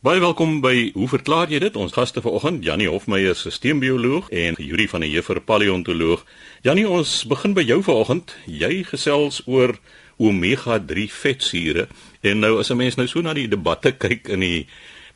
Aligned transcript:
Baie 0.00 0.16
welkom 0.16 0.62
by 0.64 0.94
Hoe 0.94 1.06
verklaar 1.12 1.50
jy 1.52 1.58
dit? 1.60 1.74
Ons 1.76 1.92
gaste 1.92 2.22
vanoggend, 2.24 2.62
Janie 2.64 2.86
Hofmeyer, 2.88 3.34
sisteembioloog 3.36 4.30
en 4.32 4.56
Yuri 4.56 4.86
van 4.88 5.02
der 5.04 5.10
Heever, 5.12 5.42
paleontoloog. 5.44 6.22
Janie, 6.64 6.86
ons 6.88 7.18
begin 7.28 7.52
by 7.52 7.66
jou 7.68 7.82
vanoggend. 7.84 8.32
Jy 8.48 8.78
gesels 8.88 9.42
oor 9.44 9.74
omega-3 10.16 11.04
vetsure. 11.12 11.84
En 12.24 12.40
nou 12.40 12.54
as 12.62 12.70
'n 12.72 12.80
mens 12.80 12.96
nou 12.96 13.06
so 13.06 13.20
na 13.20 13.34
die 13.34 13.44
debatte 13.48 13.92
kyk 13.92 14.28
in 14.28 14.40
die 14.40 14.66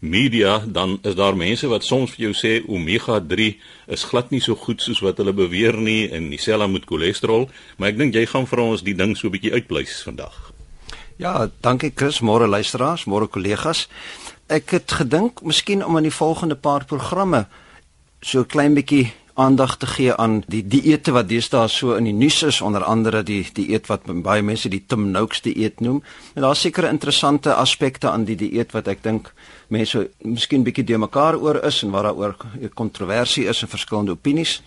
media, 0.01 0.59
dan 0.67 0.99
is 1.03 1.15
daar 1.15 1.37
mense 1.37 1.67
wat 1.67 1.85
soms 1.85 2.11
vir 2.11 2.27
jou 2.29 2.35
sê 2.35 2.61
omega-3 2.69 3.57
is 3.87 4.05
glad 4.05 4.31
nie 4.31 4.41
so 4.41 4.55
goed 4.55 4.83
soos 4.83 5.01
wat 5.01 5.17
hulle 5.17 5.33
beweer 5.33 5.77
nie 5.77 6.11
en 6.13 6.29
dieselfde 6.29 6.69
met 6.69 6.85
cholesterol, 6.85 7.49
maar 7.79 7.89
ek 7.89 7.97
dink 7.97 8.15
jy 8.15 8.27
gaan 8.27 8.47
vir 8.47 8.59
ons 8.59 8.83
die 8.83 8.95
ding 8.95 9.17
so 9.17 9.29
'n 9.29 9.33
bietjie 9.33 9.53
uitpleis 9.53 10.03
vandag. 10.03 10.53
Ja, 11.17 11.49
dankie 11.61 11.93
Chris, 11.95 12.21
môre 12.21 12.47
luisteraars, 12.47 13.05
môre 13.05 13.29
kollegas 13.29 13.89
ek 14.47 14.71
het 14.71 14.93
gedink 14.93 15.43
miskien 15.43 15.85
om 15.85 15.97
in 15.97 16.09
die 16.09 16.15
volgende 16.15 16.57
paar 16.57 16.85
programme 16.85 17.47
so 18.21 18.45
klein 18.45 18.75
bietjie 18.75 19.13
aandag 19.35 19.77
te 19.77 19.87
gee 19.87 20.15
aan 20.15 20.43
die 20.47 20.63
dieete 20.63 21.13
wat 21.13 21.29
deesdae 21.29 21.69
so 21.69 21.97
in 21.99 22.07
die 22.07 22.15
nuus 22.15 22.43
is 22.47 22.61
onder 22.63 22.85
andere 22.85 23.23
die 23.27 23.43
dieet 23.55 23.89
wat 23.91 24.07
baie 24.23 24.43
mense 24.43 24.69
die 24.71 24.85
Tim 24.87 25.09
Noakes 25.11 25.43
dieet 25.43 25.81
noem. 25.81 26.03
En 26.35 26.43
daar's 26.47 26.61
sekere 26.61 26.89
interessante 26.89 27.55
aspekte 27.55 28.11
aan 28.11 28.25
die 28.25 28.37
dieet 28.37 28.73
wat 28.73 28.89
ek 28.89 29.03
dink 29.03 29.33
mense 29.69 30.09
miskien 30.23 30.63
bietjie 30.63 30.85
de 30.85 30.99
mekaar 30.99 31.39
oor 31.41 31.59
is 31.65 31.83
en 31.83 31.91
waar 31.91 32.11
daar 32.11 32.21
oor 32.21 32.37
kontroversie 32.75 33.49
is 33.51 33.63
en 33.63 33.69
verskillende 33.69 34.15
opinies. 34.15 34.63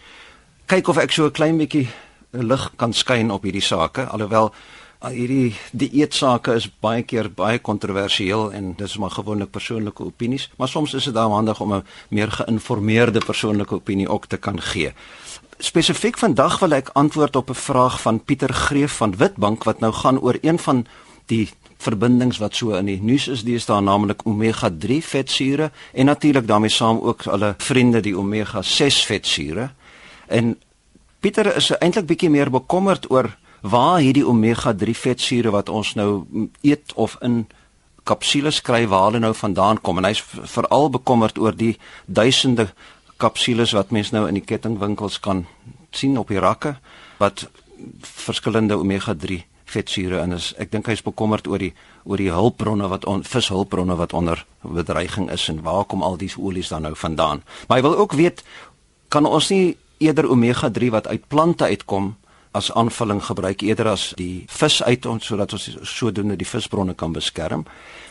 Kyk 0.65 0.87
of 0.87 0.97
ek 0.97 1.11
so 1.11 1.25
'n 1.25 1.31
klein 1.31 1.57
bietjie 1.57 1.87
lig 2.31 2.71
kan 2.75 2.93
skyn 2.93 3.31
op 3.31 3.43
hierdie 3.43 3.63
sake 3.63 4.05
alhoewel 4.05 4.51
hierdie 5.05 5.53
die 5.77 5.89
eetsake 6.01 6.55
is 6.57 6.67
baie 6.81 7.03
keer 7.05 7.29
baie 7.29 7.59
kontroversieel 7.59 8.51
en 8.57 8.73
dis 8.77 8.97
maar 8.97 9.13
gewoonlik 9.13 9.51
persoonlike 9.53 10.03
opinies, 10.03 10.49
maar 10.57 10.67
soms 10.67 10.93
is 10.97 11.05
dit 11.09 11.13
dan 11.13 11.31
handig 11.31 11.61
om 11.61 11.73
'n 11.73 11.83
meer 12.09 12.31
geïnformeerde 12.31 13.19
persoonlike 13.25 13.75
opinie 13.75 14.09
ook 14.09 14.25
te 14.25 14.37
kan 14.37 14.61
gee. 14.61 14.93
Spesifiek 15.59 16.17
vandag 16.17 16.59
wil 16.59 16.73
ek 16.73 16.89
antwoord 16.93 17.35
op 17.35 17.49
'n 17.49 17.53
vraag 17.53 18.01
van 18.01 18.23
Pieter 18.23 18.53
Greef 18.53 18.97
van 18.97 19.15
Witbank 19.17 19.63
wat 19.63 19.79
nou 19.79 19.93
gaan 19.93 20.19
oor 20.19 20.37
een 20.41 20.59
van 20.59 20.85
die 21.25 21.49
verbindings 21.77 22.37
wat 22.37 22.55
so 22.55 22.73
in 22.73 22.85
die 22.85 23.01
nuus 23.01 23.27
is, 23.27 23.43
dis 23.43 23.65
daar 23.65 23.83
naamlik 23.83 24.21
omega-3 24.25 25.01
vetsure 25.01 25.71
en 25.93 26.05
natuurlik 26.05 26.47
daarmee 26.47 26.69
saam 26.69 26.99
ook 26.99 27.23
hulle 27.23 27.53
vriende 27.57 27.99
die 27.99 28.17
omega-6 28.17 29.05
vetsure. 29.05 29.69
En 30.27 30.57
Pieter 31.19 31.55
is 31.55 31.71
eintlik 31.77 32.05
bietjie 32.05 32.29
meer 32.29 32.49
bekommerd 32.49 33.11
oor 33.11 33.37
waar 33.69 33.99
hierdie 33.99 34.25
omega-3 34.27 34.95
vetsure 34.95 35.51
wat 35.51 35.69
ons 35.69 35.93
nou 35.95 36.25
eet 36.61 36.93
of 36.95 37.17
in 37.21 37.45
kapsules 38.07 38.61
kry 38.63 38.85
waar 38.87 39.09
hulle 39.09 39.19
nou 39.19 39.33
vandaan 39.35 39.81
kom 39.81 39.99
en 39.99 40.07
hy's 40.07 40.23
veral 40.55 40.89
bekommerd 40.93 41.37
oor 41.37 41.55
die 41.55 41.75
duisende 42.05 42.69
kapsules 43.17 43.73
wat 43.75 43.91
mense 43.91 44.15
nou 44.15 44.27
in 44.29 44.37
die 44.37 44.45
kettingwinkels 44.45 45.19
kan 45.19 45.45
sien 45.91 46.17
op 46.17 46.31
die 46.31 46.39
rakke 46.39 46.77
wat 47.19 47.47
verskillende 48.01 48.77
omega-3 48.77 49.43
vetsure 49.67 50.21
in 50.23 50.35
is. 50.37 50.53
Ek 50.61 50.71
dink 50.71 50.87
hy's 50.87 51.03
bekommerd 51.03 51.47
oor 51.51 51.59
die 51.61 51.73
oor 52.07 52.21
die 52.21 52.31
hulpbronne 52.31 52.87
wat 52.87 53.03
on, 53.09 53.25
vishulpbronne 53.27 53.97
wat 53.99 54.13
onder 54.15 54.45
bedreiging 54.63 55.27
is 55.33 55.49
en 55.51 55.59
waar 55.65 55.83
kom 55.85 56.05
al 56.05 56.15
die 56.19 56.31
olies 56.39 56.71
dan 56.71 56.87
nou 56.87 56.93
vandaan? 56.95 57.43
Maar 57.67 57.81
hy 57.81 57.83
wil 57.83 57.97
ook 57.99 58.15
weet 58.15 58.45
kan 59.11 59.27
ons 59.27 59.49
nie 59.51 59.75
eerder 60.03 60.29
omega-3 60.29 60.91
wat 60.93 61.07
uit 61.07 61.27
plante 61.27 61.67
uitkom 61.67 62.15
as 62.51 62.71
aanvulling 62.71 63.23
gebruik 63.23 63.61
eerder 63.61 63.87
as 63.87 64.13
die 64.15 64.45
vis 64.47 64.83
uit 64.83 65.05
ons 65.05 65.25
sodat 65.25 65.53
ons 65.53 65.69
sodoende 65.81 66.35
die 66.35 66.47
visbronne 66.47 66.93
kan 66.93 67.13
beskerm. 67.13 67.65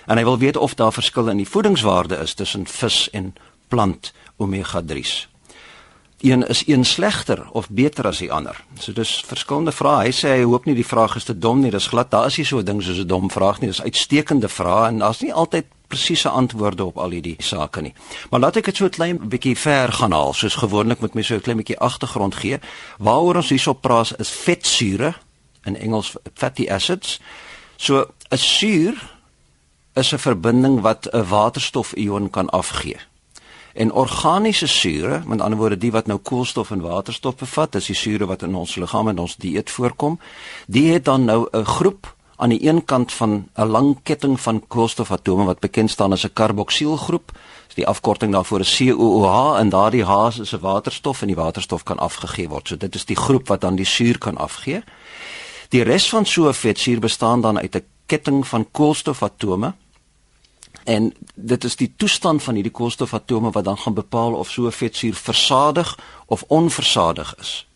En 0.06 0.19
hy 0.19 0.25
wil 0.25 0.39
weet 0.39 0.56
of 0.56 0.75
daar 0.75 0.92
verskille 0.92 1.31
in 1.31 1.42
die 1.42 1.48
voedingswaarde 1.48 2.17
is 2.23 2.34
tussen 2.34 2.67
vis 2.67 3.09
en 3.11 3.34
plant 3.69 4.12
omega-3s. 4.37 5.27
Een 6.27 6.47
is 6.47 6.67
een 6.67 6.85
slegter 6.85 7.47
of 7.53 7.69
beter 7.71 8.07
as 8.07 8.19
die 8.19 8.33
ander. 8.33 8.65
So 8.79 8.93
dis 8.93 9.23
verskillende 9.27 9.73
vrae. 9.73 10.09
Hy 10.09 10.13
sê 10.17 10.33
hy 10.35 10.42
hoop 10.42 10.64
nie 10.67 10.75
die 10.75 10.87
vraag 10.87 11.14
is 11.20 11.29
te 11.29 11.37
dom 11.39 11.61
nie. 11.63 11.70
Dis 11.70 11.87
glad 11.92 12.11
daar 12.11 12.27
is 12.27 12.39
nie 12.41 12.47
so 12.47 12.59
'n 12.59 12.64
ding 12.64 12.83
soos 12.83 12.98
'n 12.98 13.07
dom 13.07 13.31
vraag 13.31 13.61
nie. 13.61 13.69
Dis 13.70 13.83
uitstekende 13.83 14.48
vrae 14.48 14.89
en 14.89 14.98
daar's 14.98 15.20
nie 15.20 15.35
altyd 15.35 15.67
presiese 15.86 16.29
antwoorde 16.29 16.85
op 16.85 16.98
al 16.98 17.11
hierdie 17.11 17.36
sake 17.39 17.81
nie. 17.81 17.95
Maar 18.31 18.41
laat 18.41 18.57
ek 18.57 18.65
dit 18.65 18.77
so 18.77 18.85
'n 18.85 18.91
klein 18.91 19.29
bietjie 19.29 19.57
ver 19.57 19.92
gaan 19.92 20.13
haal, 20.13 20.33
soos 20.33 20.55
gewoonlik 20.55 21.01
met 21.01 21.15
my 21.15 21.23
so 21.23 21.35
'n 21.35 21.41
klein 21.41 21.57
bietjie 21.57 21.79
agtergrond 21.79 22.35
gee. 22.35 22.59
Waaroor 22.98 23.36
ons 23.36 23.48
hierso 23.48 23.73
praat 23.73 24.19
is 24.19 24.31
vetsure 24.31 25.15
in 25.65 25.77
Engels 25.77 26.17
fatty 26.35 26.69
acids. 26.69 27.20
So 27.77 28.07
'n 28.31 28.39
suur 28.39 28.95
is 29.95 30.13
'n 30.13 30.19
verbinding 30.19 30.81
wat 30.81 31.09
'n 31.13 31.29
waterstof-ion 31.29 32.31
kan 32.31 32.51
afgee. 32.51 32.97
En 33.77 33.92
organiese 33.92 34.67
sure, 34.67 35.23
met 35.27 35.41
ander 35.41 35.59
woorde 35.59 35.77
die 35.77 35.92
wat 35.92 36.07
nou 36.07 36.17
koolstof 36.19 36.70
en 36.70 36.81
waterstof 36.81 37.37
bevat, 37.37 37.75
dis 37.77 37.91
die 37.92 37.97
sure 37.97 38.27
wat 38.27 38.42
in 38.42 38.55
ons 38.57 38.77
liggaam 38.81 39.11
en 39.13 39.19
ons 39.19 39.37
dieet 39.37 39.70
voorkom, 39.70 40.17
die 40.67 40.92
het 40.92 41.05
dan 41.05 41.25
nou 41.25 41.48
'n 41.53 41.64
groep 41.64 42.15
aan 42.36 42.48
die 42.48 42.69
een 42.69 42.85
kant 42.85 43.13
van 43.13 43.48
'n 43.55 43.67
lang 43.67 43.97
ketting 44.03 44.41
van 44.41 44.63
koolstofatome 44.69 45.45
wat 45.45 45.61
bekend 45.61 45.91
staan 45.91 46.13
as 46.13 46.25
'n 46.25 46.33
karboksielgroep. 46.33 47.33
Dis 47.67 47.75
die 47.75 47.86
afkorting 47.86 48.33
daarvoor 48.33 48.61
is 48.61 48.77
COOH 48.77 49.59
en 49.59 49.69
daardie 49.69 50.05
H 50.05 50.39
is 50.41 50.53
'n 50.53 50.61
waterstof 50.61 51.20
en 51.20 51.27
die 51.27 51.36
waterstof 51.36 51.83
kan 51.83 51.98
afgegee 51.98 52.48
word. 52.48 52.69
So 52.69 52.77
dit 52.77 52.95
is 52.95 53.05
die 53.05 53.17
groep 53.17 53.48
wat 53.48 53.61
dan 53.61 53.77
die 53.77 53.85
suur 53.85 54.19
kan 54.19 54.36
afgee. 54.36 54.83
Die 55.69 55.83
res 55.83 56.09
van 56.09 56.27
so 56.27 56.48
'n 56.48 56.55
vetsuur 56.55 57.01
bestaan 57.01 57.41
dan 57.41 57.59
uit 57.59 57.77
'n 57.77 57.85
ketting 58.07 58.47
van 58.47 58.70
koolstofatome. 58.70 59.75
En 60.86 61.14
dit 61.35 61.64
is 61.64 61.77
die 61.77 61.95
toestand 61.97 62.42
van 62.42 62.55
hierdie 62.55 62.73
koolstofatome 62.73 63.51
wat 63.51 63.64
dan 63.64 63.79
gaan 63.79 63.95
bepaal 63.95 64.35
of 64.35 64.51
so 64.51 64.67
'n 64.67 64.73
vetsuur 64.73 65.14
versadig 65.14 65.98
of 66.27 66.45
onversadig 66.47 67.35
is. 67.39 67.67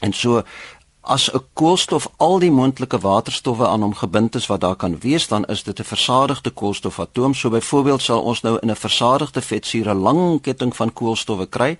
En 0.00 0.12
so 0.12 0.42
as 1.00 1.30
'n 1.32 1.44
koolstof 1.52 2.08
al 2.16 2.38
die 2.38 2.50
moontlike 2.50 2.98
waterstowwe 2.98 3.66
aan 3.66 3.82
hom 3.82 3.94
gebind 3.94 4.34
is 4.34 4.46
wat 4.46 4.60
daar 4.60 4.76
kan 4.76 4.98
wees, 5.00 5.28
dan 5.28 5.44
is 5.44 5.62
dit 5.62 5.78
'n 5.78 5.84
versadigde 5.84 6.50
koolstofatoom. 6.50 7.34
So 7.34 7.50
byvoorbeeld 7.50 8.02
sal 8.02 8.22
ons 8.22 8.40
nou 8.40 8.58
in 8.60 8.70
'n 8.70 8.76
versadigde 8.76 9.40
vetsuur 9.40 9.88
'n 9.88 9.98
lang 9.98 10.40
ketting 10.40 10.76
van 10.76 10.92
koolstowwe 10.92 11.46
kry. 11.46 11.78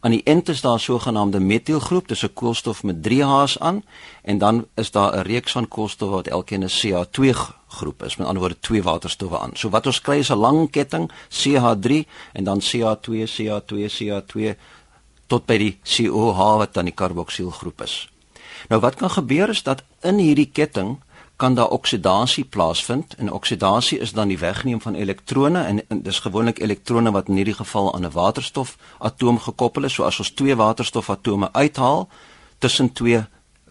Aan 0.00 0.10
die 0.10 0.22
end 0.22 0.48
is 0.48 0.60
daar 0.60 0.74
'n 0.74 0.78
sogenaamde 0.78 1.40
metielgroep, 1.40 2.08
dis 2.08 2.22
'n 2.22 2.32
koolstof 2.34 2.82
met 2.82 3.02
3 3.02 3.24
H's 3.24 3.58
aan 3.58 3.84
en 4.22 4.38
dan 4.38 4.66
is 4.74 4.90
daar 4.90 5.16
'n 5.16 5.22
reeks 5.22 5.52
van 5.52 5.68
koolstowwe 5.68 6.14
wat 6.14 6.26
elkeen 6.26 6.64
'n 6.64 6.68
CH2 6.68 7.36
groep 7.76 8.02
is, 8.02 8.16
met 8.16 8.26
ander 8.26 8.42
woorde 8.42 8.60
twee 8.60 8.82
waterstowwe 8.82 9.38
aan. 9.38 9.54
So 9.54 9.70
wat 9.74 9.86
ons 9.86 10.00
kry 10.00 10.18
is 10.24 10.30
'n 10.30 10.40
lang 10.40 10.70
ketting 10.70 11.10
CH3 11.28 12.06
en 12.32 12.44
dan 12.44 12.60
CH2 12.60 13.26
CH2 13.34 13.88
CH2 13.96 14.56
tot 15.26 15.46
by 15.46 15.58
die 15.58 15.78
COH 15.82 16.56
wat 16.62 16.74
dan 16.74 16.84
die 16.84 16.94
karboksielgroep 16.94 17.82
is. 17.82 18.08
Nou 18.68 18.80
wat 18.80 18.94
kan 18.94 19.10
gebeur 19.10 19.48
is 19.48 19.62
dat 19.62 19.82
in 20.02 20.18
hierdie 20.18 20.50
ketting 20.52 20.96
kan 21.36 21.54
daar 21.54 21.68
oksidasie 21.68 22.44
plaasvind 22.44 23.14
en 23.14 23.32
oksidasie 23.32 23.98
is 23.98 24.12
dan 24.12 24.28
die 24.28 24.38
wegneem 24.38 24.80
van 24.80 24.94
elektrone 24.94 25.62
en, 25.62 25.82
en 25.88 26.02
dis 26.02 26.20
gewoonlik 26.24 26.58
elektrone 26.58 27.12
wat 27.12 27.28
in 27.28 27.36
hierdie 27.36 27.54
geval 27.54 27.94
aan 27.94 28.06
'n 28.06 28.12
waterstofatoom 28.12 29.38
gekoppel 29.38 29.84
is. 29.84 29.94
So 29.94 30.04
as 30.04 30.18
ons 30.18 30.30
twee 30.30 30.56
waterstofatome 30.56 31.52
uithaal 31.52 32.08
tussen 32.58 32.92
twee 32.92 33.24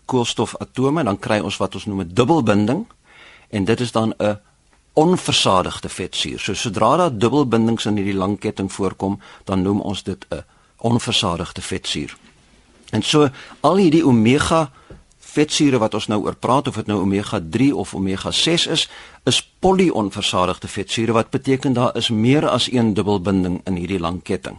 koolstofatome 0.06 1.04
dan 1.04 1.20
kry 1.20 1.40
ons 1.40 1.58
wat 1.58 1.76
ons 1.76 1.86
noem 1.86 2.02
'n 2.02 2.14
dubbelbinding 2.14 2.86
en 3.56 3.66
dit 3.66 3.80
is 3.80 3.92
dan 3.92 4.14
'n 4.18 4.40
onversadigde 4.94 5.90
vetsuur. 5.90 6.40
So 6.40 6.54
sodra 6.54 6.96
daar 6.98 7.18
dubbelbindings 7.18 7.86
in 7.86 7.96
hierdie 7.96 8.16
lang 8.16 8.40
ketting 8.40 8.72
voorkom, 8.72 9.20
dan 9.44 9.62
noem 9.62 9.80
ons 9.82 10.04
dit 10.04 10.26
'n 10.30 10.44
onversadigde 10.78 11.62
vetsuur. 11.62 12.18
En 12.90 13.02
so 13.02 13.30
al 13.60 13.76
hierdie 13.76 14.06
omega 14.06 14.72
vetsure 15.36 15.78
wat 15.78 15.94
ons 15.94 16.08
nou 16.08 16.22
oor 16.24 16.36
praat 16.36 16.68
of 16.68 16.76
dit 16.76 16.88
nou 16.88 17.00
omega 17.02 17.40
3 17.50 17.76
of 17.76 17.94
omega 17.94 18.32
6 18.32 18.68
is, 18.68 18.90
is 19.24 19.42
polyonversadigde 19.60 20.68
vetsure 20.68 21.12
wat 21.12 21.30
beteken 21.30 21.74
daar 21.74 21.96
is 21.96 22.10
meer 22.10 22.48
as 22.50 22.72
een 22.72 22.94
dubbelbinding 22.94 23.62
in 23.64 23.76
hierdie 23.76 24.00
lang 24.00 24.22
ketting. 24.24 24.58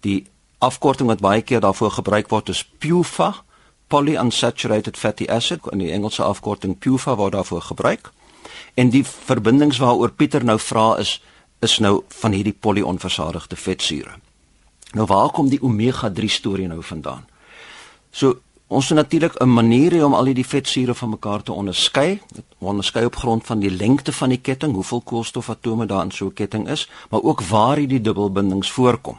Die 0.00 0.26
afkorting 0.58 1.08
wat 1.08 1.24
baie 1.24 1.42
keer 1.42 1.60
daarvoor 1.60 1.90
gebruik 1.90 2.28
word 2.28 2.48
is 2.48 2.64
PUFA, 2.78 3.34
polyunsaturated 3.86 4.96
fatty 4.96 5.26
acid, 5.28 5.66
in 5.72 5.78
die 5.78 5.92
Engelse 5.92 6.22
afkorting 6.22 6.78
PUFA 6.78 7.16
word 7.16 7.32
daarvoor 7.32 7.62
gebruik. 7.62 8.12
En 8.80 8.90
die 8.92 9.04
verbindings 9.04 9.78
waaroor 9.82 10.12
Pieter 10.16 10.44
nou 10.44 10.58
vra 10.58 10.96
is 10.98 11.18
is 11.60 11.78
nou 11.84 11.98
van 12.22 12.32
hierdie 12.32 12.56
polyonversadigde 12.56 13.56
vetsure. 13.56 14.14
Nou 14.96 15.04
waar 15.06 15.28
kom 15.36 15.50
die 15.52 15.60
omega 15.62 16.08
3 16.10 16.28
storie 16.28 16.68
nou 16.68 16.82
vandaan? 16.82 17.26
So 18.10 18.38
Ons 18.70 18.88
het 18.88 18.98
natuurlik 18.98 19.34
'n 19.42 19.52
manier 19.52 20.04
om 20.04 20.14
al 20.14 20.24
hierdie 20.24 20.46
vetsure 20.46 20.94
van 20.94 21.08
mekaar 21.08 21.42
te 21.42 21.52
onderskei. 21.52 22.20
Onderskei 22.58 23.04
op 23.04 23.16
grond 23.16 23.46
van 23.46 23.58
die 23.58 23.70
lengte 23.70 24.12
van 24.12 24.28
die 24.28 24.38
ketting, 24.38 24.74
hoeveel 24.74 25.00
koolstofatome 25.00 25.86
daar 25.86 26.04
in 26.04 26.10
so 26.10 26.26
'n 26.26 26.32
ketting 26.32 26.68
is, 26.68 26.88
maar 27.10 27.22
ook 27.22 27.40
waar 27.42 27.76
hierdie 27.76 28.00
dubbelbindings 28.00 28.70
voorkom. 28.70 29.18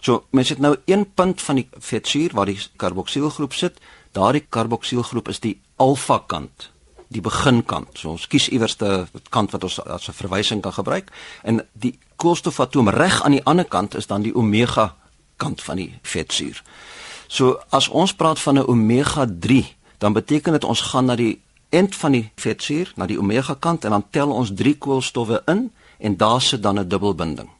So, 0.00 0.24
mens 0.30 0.48
het 0.48 0.58
nou 0.58 0.76
een 0.84 1.12
punt 1.14 1.42
van 1.42 1.54
die 1.54 1.68
vetsuur 1.78 2.30
waar 2.32 2.46
die 2.46 2.58
karboksielgroep 2.76 3.52
sit. 3.52 3.80
Daardie 4.12 4.46
karboksielgroep 4.48 5.28
is 5.28 5.40
die 5.40 5.60
alfa 5.76 6.22
kant, 6.26 6.70
die 7.08 7.20
beginkant. 7.20 7.98
So 7.98 8.10
ons 8.10 8.26
kies 8.26 8.48
iewers 8.48 8.76
'n 8.80 9.08
kant 9.30 9.50
wat 9.50 9.64
ons 9.64 9.80
as 9.80 10.08
'n 10.08 10.12
verwysing 10.12 10.62
kan 10.62 10.72
gebruik 10.72 11.10
en 11.42 11.66
die 11.72 11.98
koolstofatoom 12.16 12.88
reg 12.88 13.22
aan 13.22 13.32
die 13.32 13.44
ander 13.44 13.64
kant 13.64 13.94
is 13.94 14.06
dan 14.06 14.22
die 14.22 14.34
omega 14.34 14.94
kant 15.36 15.62
van 15.62 15.76
die 15.76 15.98
vetsuur. 16.02 16.62
So 17.26 17.58
as 17.70 17.88
ons 17.88 18.14
praat 18.14 18.40
van 18.40 18.58
'n 18.58 18.66
omega 18.66 19.26
3, 19.40 19.76
dan 19.98 20.12
beteken 20.12 20.52
dit 20.52 20.64
ons 20.64 20.80
gaan 20.80 21.04
na 21.04 21.16
die 21.16 21.40
end 21.68 21.94
van 21.96 22.12
die 22.12 22.30
vetsuur, 22.36 22.92
na 22.96 23.06
die 23.06 23.18
omega 23.18 23.54
kant 23.54 23.84
en 23.84 23.90
dan 23.90 24.04
tel 24.10 24.30
ons 24.30 24.50
3 24.54 24.78
koolstowwe 24.78 25.42
in 25.46 25.72
en 25.98 26.16
daar 26.16 26.40
sit 26.40 26.62
dan 26.62 26.78
'n 26.78 26.88
dubbelbinding. 26.88 27.50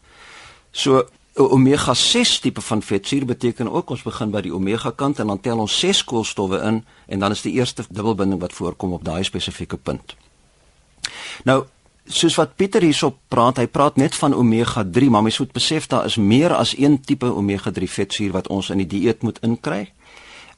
So 0.70 1.08
omega 1.34 1.94
6 1.94 2.38
tipe 2.38 2.60
van 2.60 2.82
vetsuur 2.82 3.24
beteken 3.24 3.70
ook 3.70 3.90
ons 3.90 4.02
begin 4.02 4.30
by 4.30 4.40
die 4.40 4.54
omega 4.54 4.90
kant 4.90 5.18
en 5.18 5.26
dan 5.26 5.40
tel 5.40 5.58
ons 5.58 5.78
6 5.78 6.04
koolstowwe 6.04 6.60
in 6.62 6.84
en 7.06 7.18
dan 7.18 7.30
is 7.30 7.42
die 7.42 7.52
eerste 7.52 7.84
dubbelbinding 7.88 8.40
wat 8.40 8.52
voorkom 8.52 8.92
op 8.92 9.04
daai 9.04 9.24
spesifieke 9.24 9.76
punt. 9.76 10.16
Nou 11.44 11.64
soos 12.06 12.34
wat 12.36 12.56
Pieter 12.56 12.84
hierso 12.84 13.14
praat, 13.28 13.58
hy 13.58 13.66
praat 13.66 13.96
net 13.96 14.14
van 14.14 14.34
omega 14.36 14.84
3, 14.84 15.10
maar 15.10 15.24
mens 15.24 15.38
moet 15.40 15.52
besef 15.52 15.86
daar 15.88 16.04
is 16.04 16.16
meer 16.20 16.52
as 16.54 16.74
een 16.78 17.00
tipe 17.00 17.26
omega 17.32 17.72
3 17.72 17.90
vetsuur 17.90 18.32
wat 18.32 18.48
ons 18.48 18.70
in 18.70 18.82
die 18.84 18.86
dieet 18.86 19.22
moet 19.22 19.40
inkry. 19.42 19.88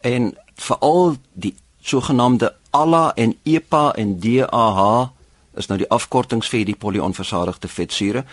En 0.03 0.35
veral 0.55 1.17
die 1.33 1.55
sogenaamde 1.81 2.55
ALA 2.71 3.13
en 3.15 3.37
EPA 3.45 3.93
en 3.95 4.19
DAH 4.21 4.81
is 5.57 5.69
nou 5.71 5.79
die 5.79 5.89
afkortings 5.91 6.51
vir 6.53 6.67
die 6.69 6.77
polionversadigde 6.77 7.69
vetsure. 7.69 8.25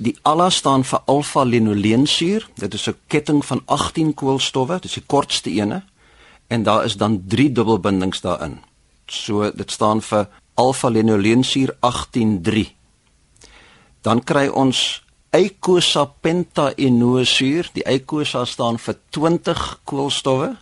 Die 0.00 0.16
ALA 0.22 0.50
staan 0.50 0.84
vir 0.84 1.00
alfa-linoleensuur. 1.12 2.48
Dit 2.56 2.74
is 2.74 2.88
'n 2.88 2.96
ketting 3.06 3.44
van 3.44 3.62
18 3.64 4.14
koolstowwe, 4.14 4.74
dit 4.74 4.84
is 4.84 4.92
die 4.92 5.02
kortste 5.06 5.50
ene 5.50 5.82
en 6.48 6.62
daar 6.62 6.84
is 6.84 6.96
dan 6.96 7.22
3 7.26 7.52
dubbelbindings 7.52 8.20
daarin. 8.20 8.58
So 9.06 9.50
dit 9.50 9.70
staan 9.70 10.02
vir 10.02 10.28
alfa-linoleensuur 10.54 11.76
183. 11.80 12.72
Dan 14.00 14.24
kry 14.24 14.46
ons 14.46 15.02
eicosapentaenosuur. 15.30 17.70
Die 17.72 17.84
eicosa 17.84 18.44
staan 18.44 18.78
vir 18.78 18.96
20 19.10 19.80
koolstowwe 19.84 20.56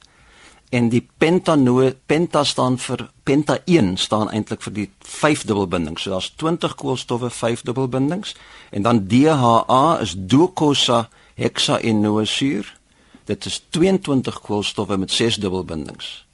en 0.71 0.89
die 0.93 1.03
pentanoe 1.17 1.95
penta 2.07 2.45
staan 2.45 2.77
vir 2.79 3.07
penta 3.25 3.59
1 3.65 3.97
staan 3.97 4.31
eintlik 4.31 4.63
vir 4.67 4.75
die 4.75 4.89
5 5.01 5.47
dubbelbindings. 5.49 6.03
So 6.03 6.11
daar's 6.11 6.33
20 6.37 6.75
koolstowwe, 6.75 7.31
5 7.31 7.63
dubbelbindings 7.63 8.35
en 8.71 8.83
dan 8.83 9.07
DHA 9.09 9.99
is 10.01 10.15
docosa 10.17 11.09
hexaenosuur. 11.35 12.77
Dit 13.25 13.45
is 13.45 13.63
22 13.71 14.41
koolstowwe 14.41 14.97
met 14.97 15.11
6 15.11 15.37
dubbelbindings. 15.37 16.27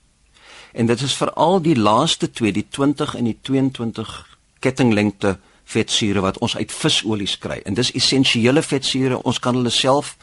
En 0.73 0.87
dit 0.87 1.01
is 1.01 1.15
veral 1.15 1.61
die 1.63 1.77
laaste 1.79 2.31
twee, 2.31 2.53
die 2.53 2.67
20 2.71 3.15
en 3.15 3.25
die 3.25 3.39
22 3.43 4.39
kettinglengte 4.59 5.39
vetsure 5.65 6.21
wat 6.21 6.39
ons 6.39 6.57
uit 6.57 6.73
visolies 6.73 7.39
kry. 7.39 7.61
En 7.65 7.75
dis 7.75 7.93
essensiële 7.93 8.63
vetsure. 8.63 9.23
Ons 9.23 9.39
kan 9.39 9.55
hulle 9.55 9.71
self 9.71 10.17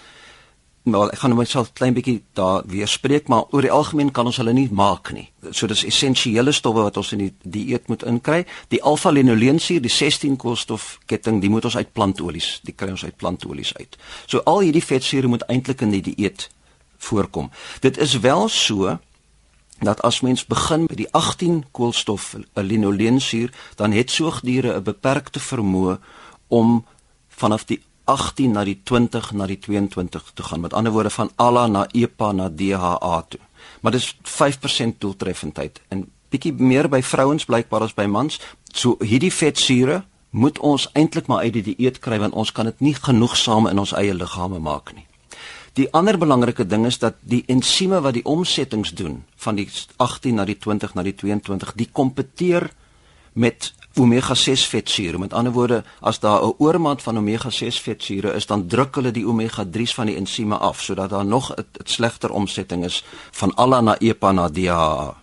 maar 0.83 1.11
ek 1.13 1.19
gaan 1.21 1.35
myself 1.37 1.73
klein 1.77 1.93
bietjie 1.93 2.23
daar 2.33 2.63
weer 2.65 2.89
spreek 2.89 3.27
maar 3.29 3.43
oor 3.53 3.61
die 3.61 3.71
algemeen 3.71 4.11
kan 4.11 4.25
ons 4.25 4.39
hulle 4.41 4.53
nie 4.53 4.67
maak 4.71 5.11
nie. 5.13 5.27
So 5.51 5.67
dis 5.69 5.83
essensiële 5.85 6.51
stowwe 6.51 6.87
wat 6.87 6.97
ons 6.97 7.11
in 7.13 7.21
die 7.25 7.33
dieet 7.43 7.87
moet 7.87 8.03
inkry. 8.03 8.45
Die 8.73 8.81
alfa-linoleensuur, 8.81 9.81
die 9.81 9.93
16 9.93 10.39
koolstofketting, 10.41 11.41
die 11.41 11.49
moet 11.49 11.65
ons 11.69 11.77
uit 11.77 11.93
plantolies, 11.93 12.59
die 12.65 12.73
kry 12.73 12.89
ons 12.95 13.05
uit 13.05 13.17
plantolies 13.17 13.75
uit. 13.77 13.97
So 14.25 14.41
al 14.49 14.65
hierdie 14.65 14.85
vetsure 14.85 15.29
moet 15.29 15.45
eintlik 15.49 15.85
in 15.85 15.93
die 15.93 16.01
dieet 16.01 16.49
voorkom. 16.97 17.51
Dit 17.81 17.97
is 17.97 18.19
wel 18.19 18.49
so 18.49 18.97
dat 19.81 20.01
as 20.05 20.21
mens 20.21 20.45
begin 20.45 20.85
met 20.89 20.97
die 20.97 21.09
18 21.11 21.63
koolstof 21.71 22.35
linoleensuur, 22.53 23.53
dan 23.75 23.91
het 23.91 24.11
soogdiere 24.11 24.77
'n 24.77 24.83
beperkte 24.83 25.39
vermoë 25.39 25.97
om 26.47 26.85
vanaf 27.29 27.65
die 27.65 27.81
18 28.11 28.51
na 28.51 28.63
die 28.67 28.77
20 28.83 29.31
na 29.39 29.47
die 29.47 29.59
22 29.59 30.31
toe 30.33 30.45
gaan. 30.45 30.61
Met 30.61 30.73
ander 30.73 30.91
woorde 30.91 31.09
van 31.09 31.31
ALA 31.35 31.67
na 31.67 31.85
EPA 31.91 32.31
na 32.31 32.49
DHA 32.49 33.25
toe. 33.29 33.39
Maar 33.81 33.91
dis 33.91 34.15
5% 34.23 34.97
doeltreffendheid 34.97 35.81
en 35.87 36.09
bietjie 36.31 36.53
meer 36.53 36.89
by 36.89 37.01
vrouens 37.03 37.45
blykbaar 37.45 37.87
as 37.87 37.95
by 37.95 38.07
mans. 38.07 38.39
So 38.73 38.97
hierdie 39.03 39.33
vetsure 39.33 40.03
moet 40.31 40.59
ons 40.59 40.87
eintlik 40.95 41.27
maar 41.27 41.43
uit 41.43 41.53
die 41.59 41.63
dieet 41.73 41.99
kry 41.99 42.19
want 42.19 42.33
ons 42.33 42.51
kan 42.55 42.69
dit 42.69 42.79
nie 42.79 42.95
genoegsaam 42.95 43.67
in 43.67 43.79
ons 43.79 43.95
eie 43.99 44.13
liggame 44.15 44.59
maak 44.63 44.93
nie. 44.95 45.05
Die 45.79 45.87
ander 45.95 46.17
belangrike 46.19 46.65
ding 46.67 46.85
is 46.87 46.99
dat 46.99 47.19
die 47.23 47.43
ensieme 47.47 48.01
wat 48.03 48.17
die 48.17 48.25
omsettings 48.27 48.91
doen 48.95 49.21
van 49.39 49.59
die 49.59 49.67
18 49.97 50.35
na 50.35 50.45
die 50.47 50.57
20 50.59 50.95
na 50.95 51.03
die 51.07 51.15
22, 51.15 51.75
die 51.79 51.87
kompeteer 51.91 52.69
met 53.33 53.71
omega 53.95 54.33
6 54.33 54.65
vetsure. 54.65 55.19
Met 55.19 55.33
ander 55.33 55.51
woorde, 55.51 55.83
as 55.99 56.19
daar 56.19 56.43
'n 56.43 56.53
oormaat 56.57 57.01
van 57.01 57.17
omega 57.17 57.49
6 57.49 57.79
vetsure 57.79 58.33
is, 58.33 58.45
dan 58.45 58.67
druk 58.67 58.95
hulle 58.95 59.11
die 59.11 59.27
omega 59.27 59.65
3's 59.65 59.93
van 59.93 60.05
die 60.05 60.15
ensieme 60.15 60.57
af 60.57 60.81
sodat 60.81 61.09
daar 61.09 61.25
nog 61.25 61.55
'n 61.55 61.65
slegter 61.83 62.31
omsetting 62.31 62.85
is 62.85 63.03
van 63.31 63.55
ALA 63.55 63.81
na 63.81 63.99
EPA 63.99 64.31
na 64.31 64.49
DHA. 64.49 65.21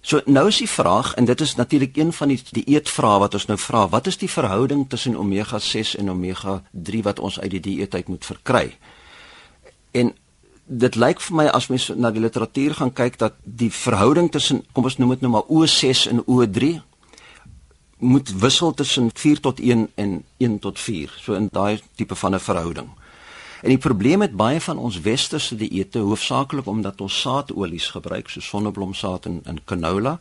So 0.00 0.20
nou 0.24 0.48
is 0.48 0.58
die 0.58 0.70
vraag 0.70 1.14
en 1.14 1.24
dit 1.24 1.40
is 1.40 1.54
natuurlik 1.54 1.96
een 1.96 2.12
van 2.12 2.28
die 2.28 2.42
die 2.50 2.64
eetvrae 2.64 3.18
wat 3.18 3.34
ons 3.34 3.46
nou 3.46 3.58
vra, 3.58 3.88
wat 3.88 4.06
is 4.06 4.18
die 4.18 4.30
verhouding 4.30 4.88
tussen 4.88 5.16
omega 5.16 5.58
6 5.58 5.96
en 5.96 6.10
omega 6.10 6.62
3 6.70 7.02
wat 7.02 7.18
ons 7.18 7.40
uit 7.40 7.50
die 7.50 7.60
dieet 7.60 7.94
uit 7.94 8.08
moet 8.08 8.24
verkry? 8.24 8.76
En 9.90 10.14
dit 10.66 10.94
lyk 10.94 11.20
vir 11.20 11.36
my 11.36 11.46
as 11.46 11.68
mens 11.68 11.90
na 11.94 12.10
die 12.10 12.22
literatuur 12.22 12.74
gaan 12.74 12.92
kyk 12.92 13.18
dat 13.18 13.34
die 13.44 13.70
verhouding 13.70 14.30
tussen 14.30 14.64
kom 14.72 14.84
ons 14.84 14.98
noem 14.98 15.14
dit 15.14 15.20
nou 15.20 15.32
maar 15.32 15.46
O6 15.50 16.08
en 16.10 16.24
O3 16.24 16.80
moet 18.02 18.32
wissel 18.38 18.74
tussen 18.74 19.10
4 19.14 19.40
tot 19.40 19.60
1 19.60 19.90
en 19.94 20.24
1 20.36 20.58
tot 20.58 20.80
4, 20.80 21.14
so 21.22 21.32
in 21.38 21.48
daai 21.50 21.80
tipe 21.94 22.14
van 22.14 22.34
'n 22.34 22.40
verhouding. 22.40 22.88
En 23.62 23.68
die 23.68 23.78
probleem 23.78 24.18
met 24.18 24.36
baie 24.36 24.60
van 24.60 24.78
ons 24.78 25.00
westerse 25.00 25.56
dieete, 25.56 25.98
hoofsaaklik 25.98 26.66
omdat 26.66 27.00
ons 27.00 27.20
saadolies 27.20 27.86
gebruik, 27.94 28.28
so 28.28 28.40
sonneblomsaad 28.40 29.26
en, 29.26 29.40
en 29.44 29.64
canola, 29.64 30.20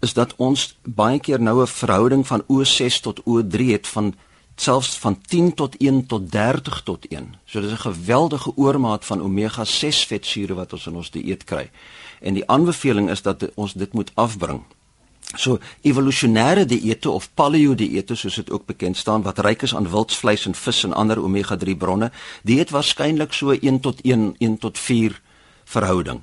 is 0.00 0.12
dat 0.12 0.34
ons 0.36 0.78
baie 0.84 1.18
keer 1.20 1.40
nou 1.40 1.62
'n 1.62 1.66
verhouding 1.66 2.26
van 2.26 2.42
O6 2.46 3.00
tot 3.00 3.20
O3 3.20 3.70
het 3.70 3.86
van 3.88 4.14
selfs 4.54 4.98
van 4.98 5.20
10 5.20 5.54
tot 5.54 5.76
1 5.76 6.06
tot 6.06 6.30
30 6.30 6.82
tot 6.82 7.06
1. 7.08 7.34
So 7.44 7.60
dis 7.60 7.70
'n 7.70 7.76
geweldige 7.90 8.52
oormaat 8.56 9.04
van 9.04 9.22
omega 9.22 9.64
6 9.64 10.04
vetsure 10.04 10.54
wat 10.54 10.72
ons 10.72 10.86
in 10.86 10.96
ons 10.96 11.10
dieet 11.10 11.44
kry. 11.44 11.70
En 12.20 12.34
die 12.34 12.48
aanbeveling 12.48 13.10
is 13.10 13.22
dat 13.22 13.50
ons 13.54 13.72
dit 13.72 13.92
moet 13.92 14.10
afbring. 14.14 14.62
So 15.36 15.58
evolusionêre 15.82 16.64
dieete 16.66 17.10
of 17.10 17.28
paleo 17.34 17.74
dieete 17.74 18.14
soos 18.14 18.34
dit 18.34 18.50
ook 18.50 18.66
bekend 18.66 18.96
staan 18.96 19.22
wat 19.22 19.38
ryk 19.38 19.62
is 19.62 19.74
aan 19.74 19.90
wildsvleis 19.90 20.46
en 20.46 20.54
vis 20.54 20.84
en 20.84 20.92
ander 20.92 21.22
omega 21.22 21.56
3 21.56 21.76
bronne, 21.76 22.10
dit 22.42 22.58
het 22.58 22.70
waarskynlik 22.70 23.32
so 23.32 23.50
1 23.50 23.80
tot 23.80 24.00
1 24.00 24.34
1 24.38 24.58
tot 24.58 24.78
4 24.78 25.20
verhouding. 25.64 26.22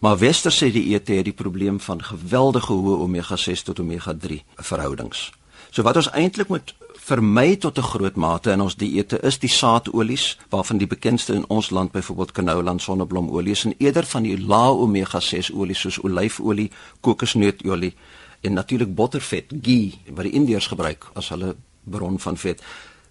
Maar 0.00 0.18
westerse 0.18 0.70
dieete 0.72 1.12
het 1.12 1.24
die 1.24 1.32
probleem 1.32 1.80
van 1.80 2.02
geweldige 2.02 2.72
hoë 2.72 3.02
omega 3.02 3.36
6 3.36 3.62
tot 3.62 3.80
omega 3.80 4.14
3 4.14 4.42
verhoudings. 4.56 5.30
So 5.70 5.82
wat 5.82 5.96
ons 5.96 6.10
eintlik 6.10 6.48
moet 6.48 6.74
vermy 7.08 7.56
tot 7.56 7.78
'n 7.78 7.90
groot 7.92 8.16
mate 8.16 8.50
in 8.50 8.60
ons 8.60 8.76
dieete 8.76 9.20
is 9.20 9.38
die 9.38 9.48
saadolies 9.48 10.38
waarvan 10.48 10.78
die 10.78 10.86
bekendste 10.86 11.34
in 11.34 11.44
ons 11.48 11.70
land 11.70 11.92
byvoorbeeld 11.92 12.32
canola 12.32 12.70
en 12.70 12.78
sonneblomolie 12.78 13.52
is 13.52 13.64
en 13.64 13.74
eerder 13.78 14.06
van 14.06 14.22
die 14.22 14.40
lae 14.40 14.72
omega 14.72 15.20
6 15.20 15.52
olies 15.52 15.80
soos 15.80 15.98
olyfolie, 15.98 16.70
kokosnootolie 17.00 17.94
en 18.40 18.52
natuurlik 18.52 18.94
bottervet, 18.94 19.52
ghee 19.62 19.98
wat 20.14 20.24
die 20.24 20.34
Indiërs 20.34 20.66
gebruik 20.66 21.10
as 21.14 21.28
hulle 21.34 21.56
bron 21.84 22.18
van 22.18 22.36
vet. 22.36 22.62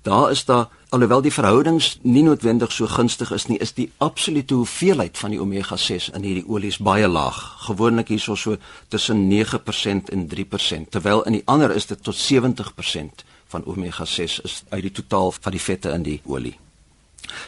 Daar 0.02 0.32
is 0.32 0.46
daar 0.46 0.70
alhoewel 0.90 1.22
die 1.22 1.34
verhoudings 1.34 1.98
nie 2.02 2.24
noodwendig 2.24 2.72
so 2.72 2.88
gunstig 2.88 3.32
is 3.32 3.48
nie, 3.48 3.58
is 3.58 3.74
die 3.74 3.90
absolute 3.98 4.54
hoeveelheid 4.54 5.18
van 5.18 5.34
die 5.34 5.42
omega 5.42 5.76
6 5.76 6.10
in 6.16 6.24
hierdie 6.24 6.46
olies 6.48 6.78
baie 6.78 7.08
laag. 7.08 7.40
Gewoonlik 7.66 8.08
hierso 8.14 8.36
so 8.36 8.56
tussen 8.88 9.26
9% 9.32 10.14
en 10.14 10.30
3%, 10.32 10.90
terwyl 10.90 11.26
in 11.28 11.40
die 11.40 11.44
ander 11.46 11.76
is 11.76 11.90
dit 11.92 12.04
tot 12.04 12.16
70% 12.16 13.26
van 13.48 13.66
omega 13.66 14.06
6 14.06 14.40
is 14.40 14.64
uit 14.70 14.82
die 14.82 14.96
totaal 15.02 15.32
van 15.32 15.52
die 15.52 15.62
vette 15.62 15.92
in 15.92 16.08
die 16.08 16.22
olie. 16.26 16.56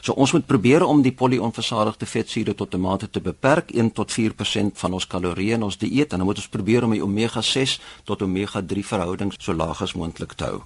So 0.10 0.16
ons 0.18 0.32
moet 0.34 0.46
probeer 0.50 0.82
om 0.82 1.04
die 1.06 1.12
polionversadigde 1.14 2.08
vetsure 2.10 2.56
tot 2.58 2.74
'n 2.74 2.82
mate 2.82 3.10
te 3.10 3.22
beperk, 3.22 3.70
1 3.72 3.92
tot 3.94 4.12
4% 4.12 4.78
van 4.78 4.94
ons 4.94 5.08
kalorieë 5.08 5.54
in 5.54 5.64
ons 5.64 5.78
dieet 5.78 6.12
en 6.12 6.18
dan 6.18 6.26
moet 6.26 6.38
ons 6.38 6.48
probeer 6.48 6.84
om 6.84 6.92
die 6.92 7.04
omega 7.04 7.42
6 7.42 7.80
tot 8.04 8.22
omega 8.22 8.62
3 8.62 8.86
verhouding 8.86 9.34
so 9.38 9.54
laag 9.54 9.82
as 9.82 9.94
moontlik 9.94 10.34
te 10.34 10.44
hou. 10.44 10.62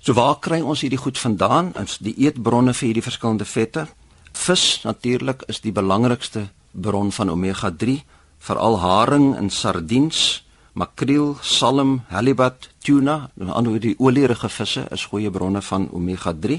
So 0.00 0.12
waar 0.12 0.38
kry 0.38 0.60
ons 0.60 0.80
hierdie 0.80 0.98
goed 0.98 1.18
vandaan? 1.18 1.72
Ons 1.76 1.98
die 1.98 2.14
eetbronne 2.18 2.74
vir 2.74 2.86
hierdie 2.86 3.02
verskillende 3.02 3.44
vette. 3.44 3.88
Vis 4.32 4.82
natuurlik 4.82 5.42
is 5.48 5.60
die 5.60 5.72
belangrikste 5.72 6.48
bron 6.72 7.12
van 7.12 7.30
omega 7.30 7.70
3, 7.70 8.04
veral 8.38 8.78
haring 8.78 9.36
en 9.36 9.50
sardiens 9.50 10.44
makreel, 10.76 11.36
salm, 11.40 12.02
halibut, 12.12 12.68
tuna, 12.84 13.30
en 13.40 13.48
ander 13.48 13.78
die 13.80 13.94
olierige 13.98 14.48
visse 14.52 14.84
is 14.92 15.06
goeie 15.08 15.30
bronne 15.32 15.62
van 15.64 15.88
omega 15.96 16.34
3. 16.36 16.58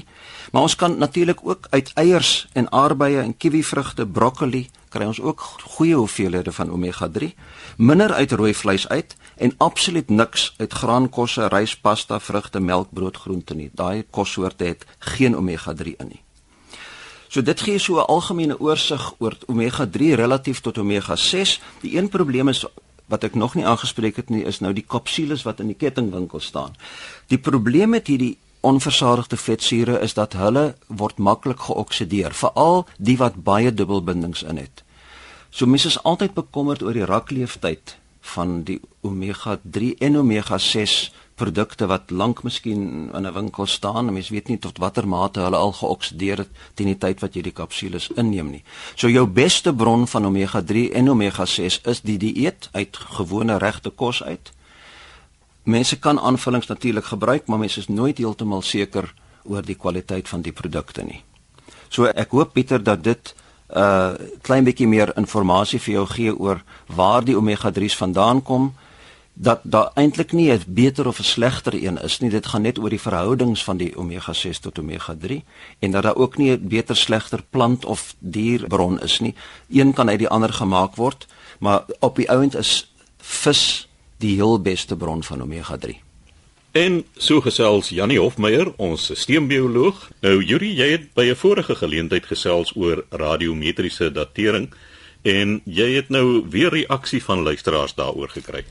Maar 0.52 0.66
ons 0.66 0.74
kan 0.76 0.98
natuurlik 0.98 1.44
ook 1.46 1.66
uit 1.70 1.92
eiers 1.94 2.48
en 2.52 2.66
aardbeie 2.72 3.20
en 3.22 3.36
kiwivrugte, 3.36 4.06
broccoli, 4.06 4.66
kry 4.90 5.06
ons 5.06 5.20
ook 5.20 5.40
goeie 5.76 5.94
hoeveelhede 5.94 6.52
van 6.52 6.72
omega 6.74 7.08
3, 7.08 7.30
minder 7.76 8.12
uit 8.12 8.32
rooi 8.32 8.54
vleis 8.54 8.88
uit 8.88 9.14
en 9.36 9.54
absoluut 9.62 10.10
niks 10.10 10.54
uit 10.58 10.72
graankosse, 10.72 11.46
rys, 11.52 11.76
pasta, 11.76 12.18
vrugte, 12.20 12.60
melk, 12.60 12.90
brood, 12.90 13.16
groente 13.16 13.54
nie. 13.54 13.70
Daai 13.72 14.02
kossoorte 14.10 14.64
het 14.64 14.86
geen 14.98 15.36
omega 15.36 15.74
3 15.74 15.94
in 15.98 16.10
nie. 16.16 16.22
So 17.28 17.42
dit 17.44 17.60
gee 17.60 17.78
so 17.78 18.00
'n 18.00 18.08
algemene 18.08 18.58
oorsig 18.60 19.14
oor 19.18 19.36
omega 19.46 19.86
3 19.86 20.14
relatief 20.14 20.60
tot 20.60 20.78
omega 20.78 21.16
6. 21.16 21.60
Die 21.80 21.98
een 21.98 22.08
probleem 22.08 22.48
is 22.48 22.66
wat 23.08 23.24
ek 23.24 23.34
nog 23.34 23.54
nie 23.56 23.66
aangespreek 23.66 24.16
het 24.20 24.30
nie 24.30 24.44
is 24.44 24.60
nou 24.60 24.72
die 24.76 24.84
kapsules 24.86 25.44
wat 25.48 25.60
in 25.60 25.72
die 25.72 25.78
kettingwinkel 25.78 26.40
staan. 26.40 26.76
Die 27.32 27.40
probleem 27.40 27.96
met 27.96 28.06
hierdie 28.06 28.36
onversadigde 28.60 29.36
vetsure 29.36 30.00
is 30.02 30.14
dat 30.14 30.34
hulle 30.36 30.74
word 30.86 31.18
maklik 31.18 31.60
geoksideer, 31.68 32.34
veral 32.34 32.84
die 32.98 33.16
wat 33.16 33.42
baie 33.44 33.72
dubbelbindings 33.74 34.42
in 34.42 34.58
het. 34.60 34.82
So 35.50 35.66
mense 35.66 35.88
is 35.88 36.02
altyd 36.02 36.34
bekommerd 36.36 36.82
oor 36.82 36.92
die 36.92 37.06
rakleeftyd 37.08 37.96
van 38.34 38.62
die 38.68 38.80
omega 39.00 39.58
3 39.62 39.94
en 40.04 40.18
omega 40.18 40.58
6 40.58 40.98
produkte 41.38 41.86
wat 41.86 42.10
lank 42.10 42.42
miskien 42.42 43.10
in 43.14 43.26
'n 43.26 43.32
winkel 43.32 43.66
staan. 43.66 44.12
Mense 44.12 44.32
weet 44.32 44.48
nie 44.48 44.58
tot 44.58 44.78
watter 44.78 45.08
mate 45.08 45.40
hulle 45.40 45.56
al 45.56 45.72
geoksideer 45.72 46.36
het 46.36 46.48
teen 46.74 46.86
die 46.86 46.98
tyd 46.98 47.20
wat 47.20 47.34
jy 47.34 47.42
die 47.42 47.52
kapsules 47.52 48.10
inneem 48.16 48.50
nie. 48.50 48.62
So 48.94 49.08
jou 49.08 49.26
beste 49.26 49.74
bron 49.74 50.06
van 50.06 50.26
omega 50.26 50.62
3 50.62 50.92
en 50.92 51.10
omega 51.10 51.46
6 51.46 51.80
is 51.84 52.00
die 52.00 52.18
dieet 52.18 52.68
uit 52.72 52.96
gewone 52.96 53.58
regte 53.58 53.90
kos 53.90 54.22
uit. 54.22 54.52
Mense 55.62 55.98
kan 55.98 56.20
aanvullings 56.20 56.66
natuurlik 56.66 57.04
gebruik, 57.04 57.46
maar 57.46 57.58
mense 57.58 57.80
is 57.80 57.88
nooit 57.88 58.18
heeltemal 58.18 58.62
seker 58.62 59.14
oor 59.44 59.62
die 59.62 59.76
kwaliteit 59.76 60.28
van 60.28 60.42
die 60.42 60.52
produkte 60.52 61.02
nie. 61.02 61.22
So 61.88 62.04
ek 62.04 62.30
hoop 62.30 62.52
Pieter 62.52 62.82
dat 62.82 63.04
dit 63.04 63.34
'n 63.68 63.78
uh, 63.78 64.12
klein 64.40 64.64
bietjie 64.64 64.88
meer 64.88 65.12
inligting 65.16 65.82
vir 65.82 65.94
jou 65.94 66.06
gee 66.06 66.38
oor 66.38 66.62
waar 66.86 67.24
die 67.24 67.36
omega 67.36 67.70
3's 67.70 67.96
vandaan 67.96 68.42
kom 68.42 68.72
dat 69.40 69.60
daar 69.62 69.90
eintlik 69.94 70.32
nie 70.32 70.50
'n 70.52 70.62
beter 70.66 71.06
of 71.06 71.18
'n 71.18 71.22
slegter 71.22 71.74
een 71.74 71.98
is 72.02 72.18
nie 72.18 72.30
dit 72.30 72.46
gaan 72.46 72.62
net 72.62 72.78
oor 72.78 72.90
die 72.90 73.00
verhoudings 73.00 73.64
van 73.64 73.76
die 73.76 73.96
omega 73.96 74.32
6 74.32 74.58
tot 74.58 74.78
omega 74.78 75.16
3 75.18 75.44
en 75.78 75.90
dat 75.90 76.02
daar 76.02 76.16
ook 76.16 76.36
nie 76.36 76.50
'n 76.50 76.68
beter 76.68 76.96
slegter 76.96 77.42
plant 77.50 77.84
of 77.84 78.14
dierbron 78.18 79.00
is 79.00 79.20
nie 79.20 79.34
een 79.70 79.92
kan 79.92 80.08
uit 80.08 80.18
die 80.18 80.28
ander 80.28 80.52
gemaak 80.52 80.96
word 80.96 81.26
maar 81.58 81.84
op 81.98 82.16
die 82.16 82.30
ount 82.30 82.54
is 82.54 82.92
vis 83.18 83.88
die 84.16 84.34
heel 84.34 84.60
beste 84.60 84.96
bron 84.96 85.22
van 85.22 85.42
omega 85.42 85.76
3 85.76 86.00
En 86.70 87.04
so 87.16 87.40
gesels 87.40 87.88
Jannie 87.88 88.20
Hofmeyer, 88.20 88.72
ons 88.76 89.04
sisteembioloog. 89.04 90.10
Nou 90.20 90.44
Yuri, 90.44 90.74
jy 90.74 90.90
het 90.90 91.14
by 91.14 91.24
'n 91.30 91.36
vorige 91.36 91.74
geleentheid 91.74 92.26
gesels 92.26 92.76
oor 92.76 93.04
radiometriese 93.10 94.12
datering 94.12 94.74
en 95.22 95.60
jy 95.64 95.94
het 95.94 96.08
nou 96.08 96.44
weer 96.50 96.70
reaksie 96.70 97.24
van 97.24 97.42
luisteraars 97.42 97.94
daaroor 97.94 98.28
gekry. 98.28 98.64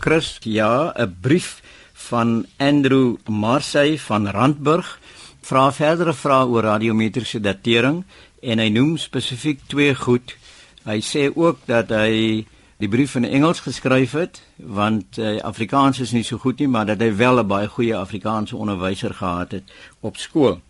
Chris, 0.00 0.38
ja, 0.40 0.92
'n 0.96 1.16
brief 1.20 1.60
van 1.92 2.46
Andrew 2.56 3.16
Marsay 3.26 3.98
van 3.98 4.28
Randburg 4.28 4.98
vra 5.40 5.72
verdere 5.72 6.14
vrae 6.14 6.46
oor 6.46 6.62
radiometriese 6.62 7.40
datering 7.40 8.04
en 8.40 8.58
hy 8.58 8.68
noem 8.68 8.96
spesifiek 8.96 9.60
twee 9.66 9.94
goed. 9.94 10.36
Hy 10.84 11.00
sê 11.04 11.28
ook 11.36 11.58
dat 11.66 11.92
hy 11.92 12.46
die 12.80 12.88
brief 12.88 13.14
in 13.14 13.28
Engels 13.28 13.60
geskryf 13.60 14.12
het 14.16 14.40
want 14.56 15.18
uh, 15.18 15.36
Afrikaans 15.44 16.00
is 16.00 16.12
nie 16.16 16.24
so 16.24 16.38
goed 16.38 16.58
nie 16.58 16.68
maar 16.68 16.86
dat 16.86 17.00
hy 17.00 17.12
wel 17.16 17.40
'n 17.40 17.46
baie 17.46 17.68
goeie 17.68 17.96
Afrikaanse 17.96 18.56
onderwyser 18.56 19.14
gehad 19.14 19.52
het 19.52 19.64
op 20.00 20.16
skool. 20.16 20.60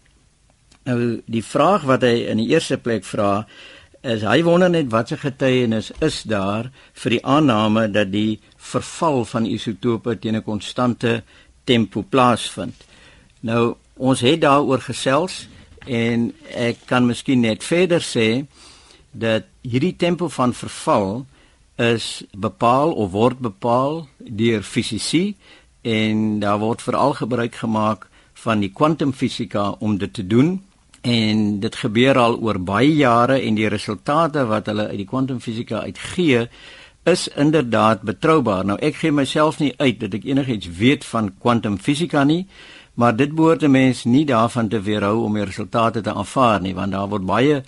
Nou 0.84 1.22
die 1.26 1.44
vraag 1.44 1.82
wat 1.86 2.02
hy 2.02 2.26
in 2.26 2.36
die 2.36 2.48
eerste 2.50 2.78
plek 2.78 3.04
vra 3.04 3.46
is 4.02 4.22
hy 4.24 4.40
wonder 4.42 4.70
net 4.72 4.88
wat 4.92 5.10
se 5.10 5.16
getuienis 5.20 5.90
is 6.00 6.22
daar 6.24 6.70
vir 7.02 7.16
die 7.16 7.24
aanname 7.24 7.84
dat 7.92 8.08
die 8.12 8.40
verval 8.56 9.24
van 9.28 9.46
isotope 9.46 10.16
teen 10.18 10.36
'n 10.36 10.42
konstante 10.42 11.22
tempo 11.64 12.02
plaasvind. 12.02 12.74
Nou 13.40 13.76
ons 13.96 14.20
het 14.20 14.40
daaroor 14.40 14.80
gesels 14.80 15.48
en 15.86 16.32
ek 16.54 16.76
kan 16.86 17.06
miskien 17.06 17.40
net 17.40 17.64
verder 17.64 18.00
sê 18.00 18.46
dat 19.12 19.44
hierdie 19.62 19.96
tempo 19.96 20.28
van 20.28 20.54
verval 20.54 21.26
is 21.76 22.24
bepaal 22.32 22.92
of 22.92 23.10
word 23.10 23.38
bepaal 23.38 24.08
deur 24.18 24.62
fisici 24.62 25.36
en 25.82 26.40
daar 26.40 26.58
word 26.58 26.82
veral 26.82 27.12
gebruik 27.12 27.54
gemaak 27.54 28.08
van 28.32 28.60
die 28.60 28.72
kwantumfisika 28.72 29.70
om 29.78 29.98
dit 29.98 30.12
te 30.14 30.26
doen 30.26 30.60
en 31.00 31.60
dit 31.60 31.76
gebeur 31.76 32.18
al 32.18 32.36
oor 32.40 32.58
baie 32.58 32.92
jare 32.94 33.40
en 33.40 33.54
die 33.54 33.68
resultate 33.68 34.44
wat 34.46 34.66
hulle 34.66 34.88
uit 34.90 35.00
die 35.00 35.08
kwantumfisika 35.08 35.80
uitgee 35.86 36.48
is 37.08 37.28
inderdaad 37.28 38.02
betroubaar. 38.02 38.64
Nou 38.64 38.76
ek 38.78 39.00
gee 39.00 39.12
myself 39.12 39.60
nie 39.60 39.72
uit 39.78 40.00
dat 40.00 40.14
ek 40.14 40.26
enigiets 40.28 40.68
weet 40.76 41.04
van 41.08 41.32
kwantumfisika 41.40 42.24
nie, 42.24 42.46
maar 42.94 43.16
dit 43.16 43.32
behoort 43.34 43.62
'n 43.62 43.70
mens 43.70 44.04
nie 44.04 44.24
daarvan 44.24 44.68
te 44.68 44.80
weerhou 44.80 45.24
om 45.24 45.34
die 45.34 45.44
resultate 45.44 46.00
te 46.00 46.12
aanvaar 46.12 46.60
nie, 46.60 46.74
want 46.74 46.92
daar 46.92 47.08
word 47.08 47.26
baie 47.26 47.62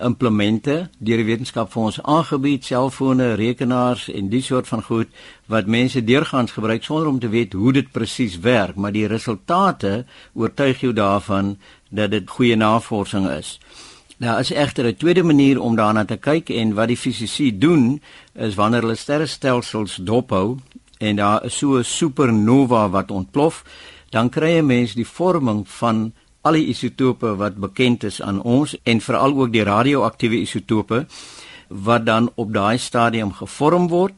implemente 0.00 0.88
deur 0.98 1.20
die 1.20 1.28
wetenskap 1.28 1.72
vir 1.72 1.82
ons 1.82 1.98
aangebied, 2.02 2.64
selfone, 2.64 3.34
rekenaars 3.34 4.08
en 4.08 4.30
die 4.32 4.42
soort 4.42 4.68
van 4.68 4.82
goed 4.82 5.08
wat 5.46 5.66
mense 5.66 6.04
deurgangs 6.04 6.52
gebruik 6.56 6.84
sonder 6.84 7.08
om 7.08 7.18
te 7.20 7.28
weet 7.28 7.52
hoe 7.52 7.72
dit 7.72 7.92
presies 7.92 8.38
werk, 8.38 8.76
maar 8.76 8.92
die 8.92 9.06
resultate 9.06 10.04
oortuig 10.34 10.80
jou 10.80 10.92
daarvan 10.92 11.56
dat 11.90 12.10
dit 12.10 12.30
goeie 12.30 12.56
navorsing 12.56 13.28
is. 13.28 13.58
Nou 14.20 14.38
as 14.38 14.50
egter 14.50 14.84
'n 14.86 14.96
tweede 14.96 15.22
manier 15.22 15.60
om 15.60 15.76
daarna 15.76 16.04
te 16.04 16.16
kyk 16.16 16.50
en 16.50 16.74
wat 16.74 16.88
die 16.88 16.96
fisici 16.96 17.58
doen 17.58 18.02
is 18.34 18.54
wanneer 18.54 18.80
hulle 18.80 18.94
sterrestelsels 18.94 19.96
dophou 19.96 20.58
en 20.98 21.16
daar 21.16 21.44
is 21.44 21.58
so 21.58 21.78
'n 21.78 21.84
supernova 21.84 22.88
wat 22.88 23.10
ontplof, 23.10 23.64
dan 24.10 24.28
kry 24.28 24.58
'n 24.58 24.66
mens 24.66 24.94
die 24.94 25.06
vorming 25.06 25.68
van 25.68 26.12
al 26.40 26.52
die 26.52 26.66
isotope 26.66 27.36
wat 27.36 27.56
bekend 27.56 28.04
is 28.04 28.22
aan 28.22 28.42
ons 28.42 28.76
en 28.82 29.00
veral 29.00 29.36
ook 29.36 29.52
die 29.52 29.64
radioaktiewe 29.64 30.40
isotope 30.40 31.06
wat 31.68 32.06
dan 32.06 32.30
op 32.34 32.52
daai 32.52 32.78
stadium 32.78 33.32
gevorm 33.32 33.88
word 33.88 34.14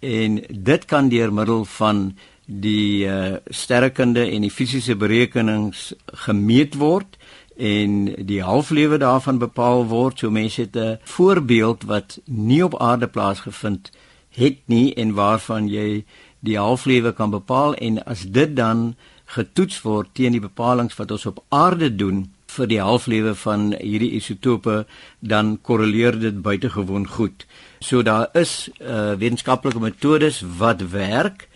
en 0.00 0.40
dit 0.50 0.84
kan 0.84 1.08
deur 1.08 1.32
middel 1.32 1.64
van 1.64 2.16
die 2.46 3.06
uh, 3.06 3.36
sterrekunde 3.50 4.22
en 4.30 4.46
die 4.46 4.50
fisiese 4.54 4.94
berekenings 4.96 5.92
gemeet 6.26 6.78
word 6.78 7.18
en 7.56 8.14
die 8.28 8.42
halflewe 8.44 8.98
daarvan 9.02 9.40
bepaal 9.42 9.86
word 9.90 10.22
so 10.22 10.30
mense 10.30 10.60
het 10.60 10.76
'n 10.76 10.98
voorbeeld 11.04 11.82
wat 11.84 12.18
nie 12.24 12.64
op 12.64 12.78
aarde 12.80 13.06
plaasgevind 13.06 13.90
het 14.30 14.58
nie 14.66 14.94
en 14.94 15.14
waarvan 15.14 15.68
jy 15.68 16.04
die 16.40 16.58
halflewe 16.58 17.12
kan 17.12 17.30
bepaal 17.30 17.74
en 17.74 18.04
as 18.04 18.22
dit 18.22 18.56
dan 18.56 18.94
getoets 19.24 19.82
word 19.82 20.08
teen 20.12 20.32
die 20.32 20.40
bepalinge 20.40 20.94
wat 20.96 21.10
ons 21.10 21.26
op 21.26 21.42
aarde 21.48 21.90
doen 21.96 22.26
vir 22.46 22.66
die 22.70 22.80
halflewe 22.80 23.34
van 23.34 23.72
hierdie 23.80 24.12
isotope 24.18 24.86
dan 25.20 25.58
korreleer 25.62 26.18
dit 26.20 26.42
buitengewoon 26.42 27.06
goed. 27.06 27.46
So 27.80 28.02
daar 28.02 28.28
is 28.34 28.68
uh, 28.80 29.12
wetenskaplike 29.18 29.80
metodes 29.80 30.42
wat 30.58 30.80
werk 30.90 31.48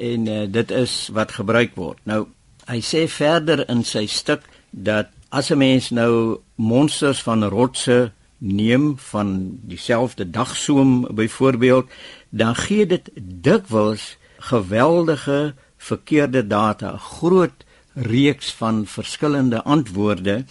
en 0.00 0.26
uh, 0.26 0.44
dit 0.48 0.70
is 0.70 1.08
wat 1.12 1.36
gebruik 1.36 1.76
word. 1.76 1.98
Nou 2.08 2.26
hy 2.70 2.80
sê 2.84 3.06
verder 3.10 3.64
in 3.68 3.84
sy 3.84 4.06
stuk 4.06 4.46
dat 4.70 5.10
as 5.30 5.50
'n 5.50 5.58
mens 5.58 5.90
nou 5.90 6.40
monsters 6.56 7.22
van 7.22 7.44
rotse 7.44 8.12
neem 8.38 8.94
van 8.98 9.58
dieselfde 9.62 10.30
dagsoom 10.30 11.06
byvoorbeeld 11.14 11.86
dan 12.30 12.54
gee 12.54 12.86
dit 12.86 13.10
dikwels 13.20 14.16
geweldige 14.38 15.54
verkeerde 15.76 16.46
data, 16.46 16.92
'n 16.92 16.98
groot 16.98 17.64
reeks 17.94 18.52
van 18.52 18.86
verskillende 18.86 19.62
antwoorde, 19.62 20.44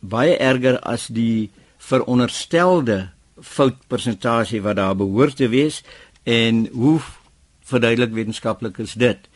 baie 0.00 0.36
erger 0.36 0.80
as 0.80 1.06
die 1.06 1.50
veronderstelde 1.78 3.08
foutpersentasie 3.40 4.62
wat 4.62 4.76
daar 4.76 4.96
behoort 4.96 5.36
te 5.36 5.48
wees 5.48 5.82
en 6.22 6.68
hoe 6.72 7.00
verduidelik 7.70 8.12
wetenskaplik 8.16 8.78
is 8.82 8.94
dit? 8.98 9.28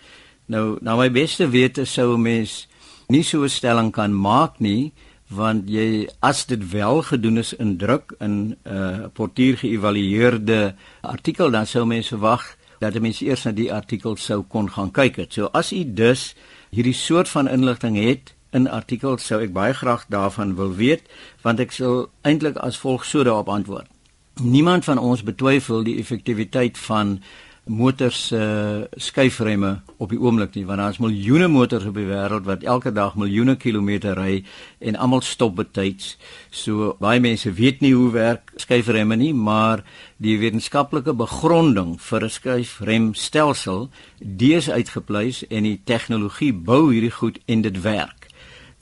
Nou, 0.47 0.79
na 0.85 0.97
my 0.99 1.09
beste 1.11 1.49
wete 1.49 1.85
sou 1.89 2.15
'n 2.15 2.23
mens 2.23 2.67
nie 3.09 3.23
so 3.23 3.43
'n 3.43 3.49
stelling 3.49 3.93
kan 3.93 4.13
maak 4.13 4.61
nie 4.61 4.93
want 5.29 5.69
jy 5.71 6.09
as 6.21 6.45
dit 6.47 6.71
wel 6.71 7.03
gedoen 7.03 7.39
is 7.39 7.53
in 7.53 7.77
druk 7.77 8.15
in 8.21 8.35
'n 8.35 8.57
uh, 8.65 9.07
portuier 9.13 9.57
geëvalueerde 9.57 10.75
artikel 11.01 11.51
dan 11.51 11.67
sou 11.67 11.87
mense 11.87 12.09
verwag 12.09 12.57
dat 12.79 13.01
mense 13.01 13.25
eers 13.25 13.45
na 13.45 13.53
die 13.53 13.73
artikel 13.73 14.17
sou 14.17 14.43
kon 14.43 14.71
gaan 14.71 14.91
kyk 14.91 15.17
het. 15.17 15.33
So 15.33 15.49
as 15.53 15.73
u 15.73 15.85
dus 15.85 16.35
hierdie 16.71 16.95
soort 16.95 17.29
van 17.29 17.49
inligting 17.49 17.97
het 17.97 18.35
in 18.53 18.69
artikels 18.69 19.27
sou 19.27 19.41
ek 19.43 19.53
baie 19.53 19.75
graag 19.75 20.05
daarvan 20.09 20.55
wil 20.55 20.75
weet 20.75 21.03
want 21.43 21.61
ek 21.61 21.73
sal 21.73 22.09
eintlik 22.23 22.57
as 22.57 22.79
volg 22.79 23.05
so 23.05 23.25
daarop 23.25 23.49
antwoord. 23.49 23.89
Niemand 24.43 24.85
van 24.85 24.99
ons 24.99 25.23
betwyfel 25.23 25.85
die 25.85 25.99
effektiwiteit 25.99 26.79
van 26.79 27.21
motors 27.67 28.27
se 28.29 28.37
uh, 28.37 28.85
skuifremme 29.01 29.71
op 29.97 30.11
die 30.13 30.19
oomblik 30.21 30.53
nie 30.55 30.67
want 30.69 30.83
daar 30.83 30.93
is 30.93 31.01
miljoene 31.01 31.49
motors 31.49 31.87
op 31.89 31.97
die 31.97 32.07
wêreld 32.09 32.45
wat 32.45 32.65
elke 32.65 32.93
dag 32.93 33.17
miljoene 33.17 33.57
kilometer 33.57 34.19
ry 34.19 34.43
en 34.85 34.99
almal 35.01 35.23
stop 35.25 35.57
betyds. 35.57 36.17
So 36.51 36.93
baie 37.01 37.23
mense 37.25 37.53
weet 37.57 37.81
nie 37.81 37.95
hoe 37.97 38.11
werk 38.13 38.53
skuifremme 38.61 39.17
nie, 39.17 39.33
maar 39.33 39.85
die 40.21 40.37
wetenskaplike 40.43 41.15
begronding 41.17 41.97
vir 42.01 42.25
'n 42.25 42.31
skuifremstelsel, 42.31 43.89
dis 44.21 44.71
uitgepleis 44.71 45.45
en 45.49 45.63
die 45.65 45.81
tegnologie 45.85 46.53
bou 46.53 46.93
hierdie 46.93 47.17
goed 47.17 47.39
en 47.47 47.63
dit 47.63 47.81
werk. 47.81 48.29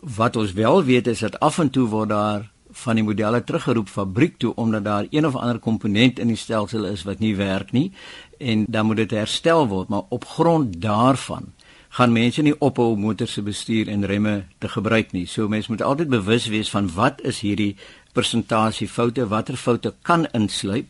Wat 0.01 0.37
ons 0.37 0.53
wel 0.53 0.85
weet 0.85 1.07
is 1.07 1.21
dat 1.21 1.39
af 1.41 1.59
en 1.59 1.71
toe 1.71 1.87
word 1.89 2.09
daar 2.09 2.52
van 2.73 2.99
die 2.99 3.05
modelle 3.05 3.45
teruggeroep 3.45 3.89
fabriek 3.89 4.39
toe 4.39 4.55
omdat 4.55 4.85
daar 4.85 5.07
een 5.11 5.27
of 5.27 5.37
ander 5.37 5.59
komponent 5.59 6.19
in 6.19 6.33
die 6.33 6.37
stelsel 6.37 6.85
is 6.85 7.03
wat 7.09 7.19
nie 7.19 7.37
werk 7.37 7.73
nie 7.73 7.91
en 8.39 8.65
dan 8.69 8.87
moet 8.87 8.97
dit 8.97 9.11
herstel 9.11 9.69
word. 9.69 9.89
Maar 9.89 10.03
op 10.09 10.25
grond 10.25 10.81
daarvan 10.83 11.53
gaan 11.93 12.13
mense 12.13 12.43
nie 12.43 12.55
ophou 12.59 12.97
motors 12.97 13.33
se 13.37 13.43
bestuur 13.45 13.89
en 13.93 14.07
remme 14.07 14.45
te 14.59 14.69
gebruik 14.69 15.13
nie. 15.13 15.27
So 15.27 15.49
mense 15.49 15.71
moet 15.71 15.83
altyd 15.83 16.09
bewus 16.09 16.47
wees 16.49 16.71
van 16.73 16.89
wat 16.95 17.21
is 17.21 17.43
hierdie 17.45 17.77
persentasie 18.17 18.89
foute 18.89 19.27
watter 19.29 19.57
foute 19.57 19.95
kan 20.03 20.27
insluip. 20.33 20.89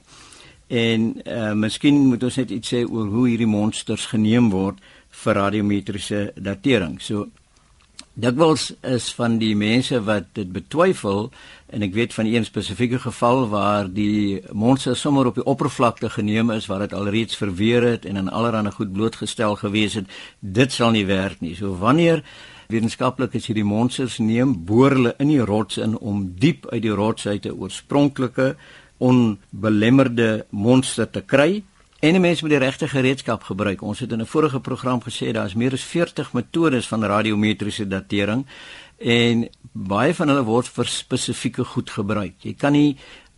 En 0.69 1.09
uh, 1.27 1.53
miskien 1.53 1.99
moet 2.07 2.23
ons 2.23 2.39
net 2.39 2.55
iets 2.55 2.73
sê 2.75 2.85
oor 2.87 3.11
hoe 3.11 3.29
hierdie 3.29 3.51
monsters 3.51 4.07
geneem 4.15 4.51
word 4.55 4.79
vir 5.23 5.37
radiometriese 5.37 6.23
datering. 6.39 7.01
So 7.03 7.29
Dikwels 8.13 8.75
is 8.85 9.07
van 9.17 9.39
die 9.41 9.55
mense 9.57 9.97
wat 10.05 10.27
dit 10.37 10.51
betwyfel 10.53 11.31
en 11.73 11.85
ek 11.87 11.95
weet 11.97 12.13
van 12.13 12.29
een 12.29 12.45
spesifieke 12.45 12.99
geval 13.01 13.47
waar 13.49 13.89
die 13.89 14.43
monster 14.53 14.97
sommer 15.01 15.31
op 15.31 15.39
die 15.41 15.47
oppervlakte 15.49 16.11
geneem 16.13 16.53
is 16.53 16.69
waar 16.69 16.85
dit 16.85 16.93
alreeds 16.93 17.41
verweer 17.41 17.87
het 17.89 18.05
en 18.05 18.21
in 18.21 18.29
allerlei 18.29 18.71
goed 18.77 18.93
blootgestel 18.93 19.57
gewees 19.57 19.97
het, 19.97 20.13
dit 20.41 20.73
sal 20.73 20.93
nie 20.93 21.07
werk 21.09 21.41
nie. 21.41 21.55
So 21.57 21.73
wanneer 21.81 22.21
wetenskaplikes 22.69 23.49
hierdie 23.49 23.65
monsters 23.65 24.19
neem, 24.21 24.59
boor 24.69 24.93
hulle 24.93 25.15
in 25.17 25.33
die 25.33 25.41
rots 25.41 25.81
in 25.81 25.97
om 25.97 26.27
diep 26.37 26.69
uit 26.69 26.83
die 26.85 26.93
rots 26.93 27.27
uit 27.27 27.47
'n 27.49 27.57
oorspronklike 27.57 28.57
onbelemmerde 28.99 30.45
monster 30.51 31.09
te 31.11 31.23
kry 31.25 31.63
En 32.03 32.21
mense 32.21 32.43
moet 32.43 32.51
die 32.51 32.59
regte 32.59 32.89
gereedskap 32.91 33.45
gebruik. 33.47 33.83
Ons 33.83 34.01
het 34.03 34.13
in 34.13 34.21
'n 34.21 34.27
vorige 34.27 34.61
program 34.61 35.03
gesê 35.03 35.31
daar 35.31 35.47
is 35.47 35.55
meer 35.55 35.73
as 35.73 35.85
40 35.85 36.33
metodes 36.33 36.87
van 36.89 37.05
radiometriese 37.05 37.87
datering 37.87 38.47
en 38.99 39.49
baie 39.73 40.15
van 40.15 40.29
hulle 40.29 40.43
word 40.43 40.69
vir 40.69 40.87
spesifieke 40.87 41.65
goed 41.65 41.91
gebruik. 41.91 42.35
Jy 42.39 42.55
kan 42.55 42.73
nie 42.73 42.97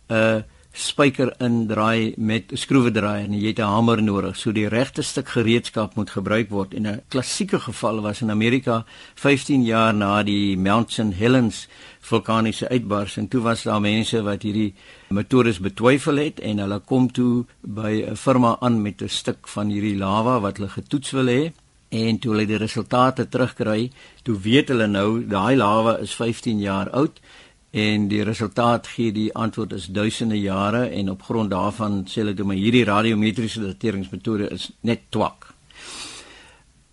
'n 0.09 0.13
uh, 0.13 0.41
spyker 0.75 1.31
indraai 1.39 2.13
met 2.17 2.51
'n 2.51 2.57
skroewedraaier 2.57 3.25
en 3.25 3.33
jy 3.33 3.47
het 3.47 3.59
'n 3.59 3.71
hamer 3.75 4.03
nodig. 4.03 4.35
So 4.35 4.51
die 4.51 4.67
regte 4.67 5.01
stuk 5.01 5.27
gereedskap 5.29 5.95
moet 5.95 6.09
gebruik 6.09 6.49
word. 6.49 6.73
En 6.73 6.87
'n 6.87 7.01
klassieke 7.07 7.59
geval 7.59 8.01
was 8.01 8.21
in 8.21 8.29
Amerika 8.29 8.85
15 9.15 9.63
jaar 9.63 9.93
na 9.93 10.23
die 10.23 10.57
Mount 10.57 10.91
St 10.91 11.13
Helens 11.13 11.67
vulkaniese 12.01 12.69
uitbarsting. 12.69 13.29
Toe 13.29 13.41
was 13.41 13.63
daar 13.63 13.81
mense 13.81 14.21
wat 14.21 14.41
hierdie 14.41 14.73
metodes 15.09 15.59
betwyfel 15.59 16.15
het 16.15 16.39
en 16.39 16.57
hulle 16.57 16.79
kom 16.79 17.11
toe 17.11 17.45
by 17.61 18.05
'n 18.07 18.15
firma 18.15 18.57
aan 18.59 18.81
met 18.81 19.01
'n 19.01 19.09
stuk 19.09 19.47
van 19.47 19.69
hierdie 19.69 19.97
lava 19.97 20.39
wat 20.39 20.57
hulle 20.57 20.69
getoets 20.69 21.11
wil 21.11 21.25
hê 21.27 21.51
en 21.89 22.19
toe 22.19 22.31
hulle 22.31 22.45
die 22.45 22.57
resultate 22.57 23.27
terugkry, 23.29 23.91
toe 24.23 24.39
weet 24.39 24.71
hulle 24.73 24.87
nou 24.87 25.25
daai 25.27 25.55
lava 25.55 25.97
is 26.03 26.15
15 26.15 26.59
jaar 26.59 26.89
oud 26.89 27.19
en 27.75 28.07
die 28.07 28.23
resultaat 28.23 28.87
gee 28.87 29.11
die 29.11 29.33
antwoord 29.35 29.73
is 29.75 29.89
duisende 29.91 30.37
jare 30.39 30.85
en 30.95 31.09
op 31.11 31.25
grond 31.27 31.51
daarvan 31.51 32.05
sê 32.07 32.21
hulle 32.21 32.33
toe 32.33 32.45
maar 32.47 32.59
hierdie 32.59 32.85
radiometriese 32.87 33.65
dateringsmetode 33.65 34.47
is 34.55 34.69
net 34.87 35.09
twak. 35.11 35.49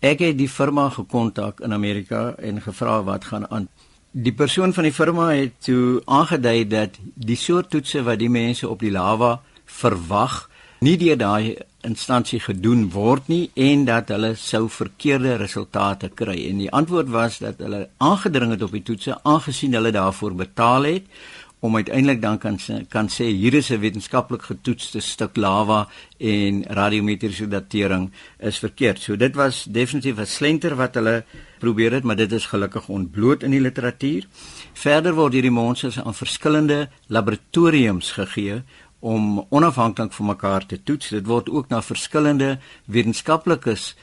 Ek 0.03 0.25
het 0.27 0.35
die 0.41 0.51
firma 0.51 0.89
gekontak 0.91 1.62
in 1.62 1.73
Amerika 1.73 2.33
en 2.39 2.59
gevra 2.65 2.99
wat 3.07 3.29
gaan 3.31 3.47
aan. 3.51 3.69
Die 4.11 4.35
persoon 4.35 4.75
van 4.75 4.89
die 4.89 4.93
firma 4.93 5.29
het 5.31 5.55
toe 5.62 6.03
aangedui 6.05 6.67
dat 6.67 6.99
die 7.15 7.39
soort 7.39 7.71
toetse 7.71 8.03
wat 8.03 8.19
die 8.19 8.31
mense 8.31 8.69
op 8.69 8.83
die 8.83 8.91
lava 8.91 9.37
verwag 9.65 10.49
nie 10.83 10.97
deur 10.99 11.19
daai 11.19 11.57
instansie 11.87 12.41
gedoen 12.43 12.89
word 12.91 13.29
nie 13.31 13.45
en 13.55 13.85
dat 13.87 14.09
hulle 14.11 14.33
sou 14.39 14.65
verkeerde 14.71 15.37
resultate 15.39 16.11
kry. 16.19 16.37
En 16.49 16.59
die 16.59 16.71
antwoord 16.71 17.11
was 17.15 17.39
dat 17.43 17.62
hulle 17.62 17.85
aangedring 18.03 18.55
het 18.57 18.65
op 18.67 18.75
die 18.75 18.83
toetse 18.87 19.19
aangesien 19.23 19.79
hulle 19.79 19.95
daarvoor 19.95 20.35
betaal 20.43 20.91
het 20.91 21.07
om 21.62 21.77
uiteindelik 21.79 22.19
dan 22.23 22.39
kan 22.43 22.59
kan 22.91 23.09
sê 23.09 23.29
hier 23.31 23.55
is 23.55 23.71
'n 23.71 23.79
wetenskaplik 23.79 24.42
getoetste 24.42 25.01
stuk 25.01 25.37
lava 25.37 25.88
en 26.18 26.64
radiometriese 26.66 27.49
datering 27.49 28.11
is 28.38 28.59
verkeerd. 28.59 28.99
So 28.99 29.16
dit 29.16 29.35
was 29.35 29.64
definitief 29.64 30.18
'n 30.18 30.27
slenter 30.27 30.75
wat 30.77 30.95
hulle 30.95 31.25
probeer 31.59 31.92
het, 31.92 32.05
maar 32.05 32.16
dit 32.16 32.33
is 32.33 32.47
gelukkig 32.47 32.88
ontbloot 32.88 33.42
in 33.42 33.51
die 33.51 33.61
literatuur. 33.61 34.27
Verder 34.73 35.14
word 35.14 35.33
hierdie 35.33 35.51
monsters 35.51 36.01
aan 36.01 36.14
verskillende 36.14 36.88
laboratoriums 37.07 38.12
gegee 38.12 38.62
om 39.03 39.47
onafhanklik 39.51 40.12
van 40.15 40.27
mekaar 40.27 40.67
te 40.67 40.79
toets. 40.83 41.09
Dit 41.11 41.27
word 41.27 41.51
ook 41.51 41.69
na 41.69 41.83
verskillende 41.83 42.59
wetenskaplikes 42.85 43.95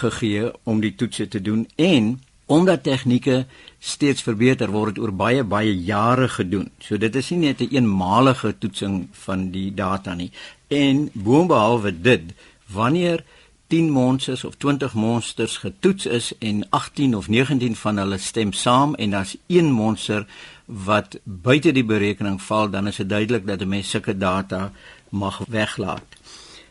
gegee 0.00 0.48
om 0.64 0.80
die 0.80 0.94
toetse 0.94 1.28
te 1.28 1.42
doen 1.42 1.66
en 1.76 2.16
omdat 2.46 2.86
tegnieke 2.86 3.44
steeds 3.78 4.22
verbeter 4.22 4.70
word 4.72 4.94
dit 4.94 5.04
oor 5.04 5.12
baie 5.12 5.44
baie 5.44 5.74
jare 5.76 6.28
gedoen. 6.28 6.70
So 6.80 6.96
dit 6.96 7.16
is 7.16 7.30
nie 7.30 7.38
net 7.38 7.60
'n 7.60 7.64
een 7.64 7.74
eenmalige 7.74 8.54
toetsing 8.58 9.08
van 9.12 9.50
die 9.50 9.74
data 9.74 10.14
nie. 10.14 10.30
En 10.68 11.10
boonbehalwe 11.12 12.00
dit, 12.00 12.22
wanneer 12.66 13.24
10 13.66 13.90
monsters 13.90 14.44
of 14.44 14.54
20 14.54 14.94
monsters 14.94 15.56
getoets 15.56 16.06
is 16.06 16.32
en 16.38 16.68
18 16.70 17.16
of 17.16 17.28
19 17.28 17.76
van 17.76 17.96
hulle 17.96 18.18
stem 18.18 18.52
saam 18.52 18.94
en 18.94 19.10
daar's 19.10 19.36
een 19.46 19.72
monster 19.72 20.26
wat 20.66 21.18
buite 21.24 21.72
die 21.72 21.84
berekening 21.84 22.40
val, 22.42 22.70
dan 22.70 22.86
is 22.86 22.96
dit 22.96 23.08
duidelik 23.08 23.46
dat 23.46 23.60
'n 23.60 23.68
mens 23.68 23.90
sulke 23.90 24.16
data 24.16 24.72
mag 25.08 25.44
weglaat. 25.48 26.06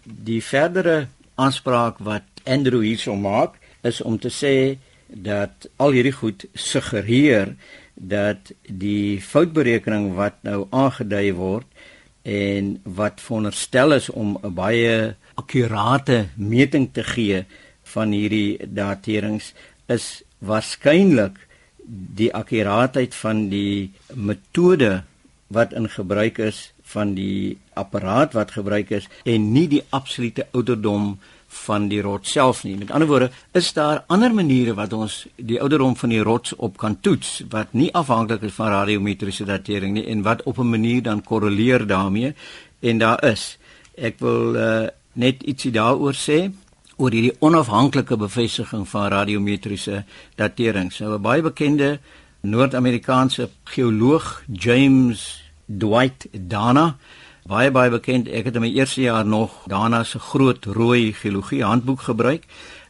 Die 0.03 0.43
verdere 0.43 1.07
aanspraak 1.35 1.97
wat 1.97 2.23
Andrew 2.43 2.81
hierso 2.81 3.15
maak 3.15 3.55
is 3.81 4.01
om 4.01 4.19
te 4.19 4.29
sê 4.29 4.77
dat 5.07 5.69
al 5.75 5.91
hierdie 5.91 6.15
goed 6.15 6.45
suggereer 6.53 7.55
dat 7.93 8.51
die 8.67 9.21
foutberekening 9.21 10.13
wat 10.15 10.41
nou 10.41 10.67
aangedui 10.69 11.33
word 11.33 11.67
en 12.25 12.79
wat 12.83 13.21
veronderstel 13.21 13.93
is 13.93 14.09
om 14.09 14.37
'n 14.43 14.53
baie 14.53 15.15
akkurate 15.35 16.25
meting 16.35 16.89
te 16.93 17.03
gee 17.03 17.45
van 17.83 18.11
hierdie 18.11 18.57
daterings 18.67 19.53
is 19.87 20.23
waarskynlik 20.39 21.37
die 21.87 22.31
akkuraatheid 22.33 23.15
van 23.15 23.49
die 23.49 23.91
metode 24.13 25.03
wat 25.47 25.73
in 25.73 25.89
gebruik 25.89 26.37
is 26.37 26.71
van 26.89 27.13
die 27.13 27.57
apparaat 27.73 28.33
wat 28.33 28.55
gebruik 28.57 28.91
is 28.91 29.07
en 29.23 29.51
nie 29.53 29.67
die 29.69 29.83
absolute 29.89 30.47
ouderdom 30.51 31.15
van 31.65 31.87
die 31.87 32.01
rots 32.03 32.33
self 32.35 32.63
nie. 32.65 32.75
Met 32.77 32.91
ander 32.91 33.07
woorde, 33.07 33.29
is 33.55 33.71
daar 33.73 34.03
ander 34.11 34.33
maniere 34.33 34.73
wat 34.75 34.93
ons 34.93 35.21
die 35.35 35.59
ouderdom 35.61 35.95
van 35.95 36.11
die 36.11 36.23
rots 36.25 36.55
op 36.55 36.77
kan 36.81 36.97
toets 36.99 37.37
wat 37.53 37.73
nie 37.73 37.91
afhanklik 37.95 38.43
is 38.43 38.57
van 38.57 38.73
radiometriese 38.73 39.47
datering 39.47 39.95
nie 39.95 40.05
en 40.11 40.25
wat 40.25 40.43
op 40.43 40.59
'n 40.59 40.69
manier 40.69 41.01
dan 41.03 41.23
korreleer 41.23 41.87
daarmee 41.87 42.33
en 42.79 42.97
daar 42.97 43.23
is. 43.23 43.57
Ek 43.95 44.19
wil 44.19 44.55
uh, 44.55 44.87
net 45.13 45.43
ietsie 45.43 45.71
daaroor 45.71 46.13
sê 46.13 46.51
oor 46.97 47.11
hierdie 47.11 47.35
onafhanklike 47.39 48.17
bevestiging 48.17 48.87
van 48.87 49.09
radiometriese 49.11 50.03
datering. 50.35 50.91
So 50.91 51.15
'n 51.15 51.21
baie 51.21 51.41
bekende 51.41 51.99
Noord-Amerikaanse 52.41 53.49
geoloog 53.63 54.43
James 54.51 55.41
Dwight 55.65 56.27
Dana 56.31 56.97
baie 57.45 57.69
baie 57.69 57.91
bekend. 57.93 58.25
Ek 58.25 58.47
het 58.49 58.55
in 58.57 58.63
my 58.63 58.71
eerste 58.73 59.03
jaar 59.03 59.25
nog 59.25 59.53
Dana 59.69 60.03
se 60.03 60.19
groot 60.19 60.65
rooi 60.65 61.13
geologie 61.13 61.61
handboek 61.63 62.07
gebruik. 62.07 62.47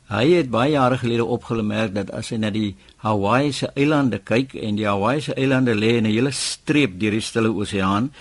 Hy 0.08 0.30
het 0.32 0.50
baie 0.54 0.72
jare 0.72 0.98
gelede 1.02 1.26
opgemerk 1.26 1.92
dat 1.96 2.12
as 2.16 2.30
jy 2.32 2.38
na 2.40 2.54
die 2.56 2.76
Hawaii 3.04 3.52
se 3.52 3.68
eilande 3.76 4.22
kyk 4.24 4.54
en 4.56 4.78
die 4.80 4.88
Hawaii 4.88 5.20
se 5.22 5.36
eilande 5.36 5.76
lê 5.76 5.98
in 5.98 6.06
'n 6.06 6.14
hele 6.14 6.32
streep 6.32 7.00
deur 7.00 7.12
die 7.12 7.22
Stille 7.22 7.52
Oseaan 7.52 8.12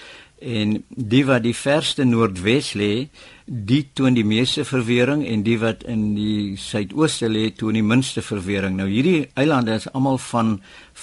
en 0.41 0.83
die 0.89 1.25
wat 1.25 1.43
die 1.43 1.55
verste 1.55 2.05
noordwes 2.05 2.73
lê, 2.75 3.09
die 3.45 3.83
toon 3.93 4.15
die 4.17 4.25
meeste 4.25 4.65
verwering 4.65 5.25
en 5.29 5.43
die 5.45 5.59
wat 5.61 5.83
in 5.91 6.15
die 6.17 6.57
suidooste 6.57 7.29
lê 7.29 7.51
toon 7.53 7.77
die 7.77 7.85
minste 7.85 8.23
verwering. 8.25 8.79
Nou 8.79 8.87
hierdie 8.89 9.29
eilande 9.37 9.75
is 9.77 9.89
almal 9.93 10.17
van 10.31 10.55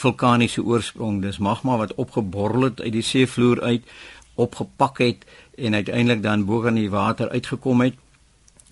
vulkaniese 0.01 0.63
oorsprong. 0.65 1.19
Dis 1.21 1.37
magma 1.37 1.77
wat 1.77 1.93
opgeborrel 2.01 2.71
het 2.71 2.81
uit 2.81 2.95
die 2.97 3.05
seevloer 3.05 3.61
uit, 3.61 3.85
opgepak 4.41 5.03
het 5.03 5.27
en 5.57 5.77
uiteindelik 5.77 6.23
dan 6.23 6.45
bo 6.45 6.65
aan 6.65 6.79
die 6.81 6.89
water 6.89 7.29
uitgekom 7.29 7.85
het 7.85 7.99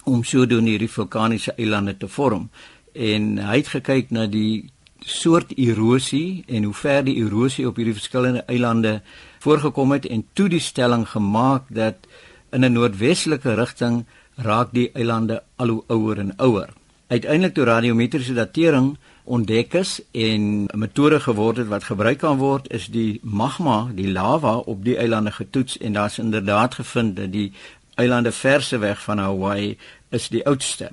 om 0.09 0.23
sodoende 0.23 0.73
hierdie 0.73 0.89
vulkaniese 0.89 1.53
eilande 1.57 1.97
te 1.97 2.07
vorm. 2.09 2.49
En 2.93 3.37
hy 3.37 3.59
het 3.61 3.69
gekyk 3.75 4.09
na 4.09 4.25
die 4.25 4.71
soort 5.05 5.53
erosie 5.57 6.43
en 6.47 6.65
hoe 6.65 6.73
ver 6.73 7.03
die 7.05 7.19
erosie 7.21 7.67
op 7.67 7.77
hierdie 7.77 7.95
verskillende 7.95 8.41
eilande 8.49 9.01
voorgekom 9.39 9.93
het 9.93 10.09
en 10.09 10.25
toe 10.33 10.49
die 10.49 10.63
stelling 10.63 11.05
gemaak 11.07 11.69
dat 11.69 12.09
in 12.51 12.65
'n 12.65 12.73
noordwestelike 12.73 13.53
rigting 13.53 14.05
raak 14.35 14.69
die 14.71 14.89
eilande 14.93 15.43
al 15.55 15.67
hoe 15.67 15.83
ouer 15.87 16.19
en 16.19 16.33
ouer. 16.37 16.69
Uiteindelik 17.07 17.53
toe 17.53 17.63
radiometriese 17.63 18.33
datering 18.33 18.97
ontdek 19.23 19.73
is 19.73 20.01
en 20.11 20.65
'n 20.65 20.77
metode 20.77 21.19
geword 21.19 21.57
het 21.57 21.67
wat 21.67 21.83
gebruik 21.83 22.17
kan 22.17 22.37
word, 22.37 22.71
is 22.71 22.85
die 22.87 23.19
magma, 23.23 23.89
die 23.95 24.11
lava 24.11 24.55
op 24.57 24.83
die 24.83 24.97
eilande 24.97 25.31
getoets 25.31 25.77
en 25.77 25.93
daar's 25.93 26.17
inderdaad 26.17 26.73
gevind 26.73 27.15
dat 27.15 27.31
die 27.31 27.51
eilande 27.95 28.31
verse 28.31 28.77
weg 28.77 29.01
van 29.01 29.17
Hawaii 29.17 29.77
is 30.09 30.27
die 30.27 30.45
oudste. 30.45 30.91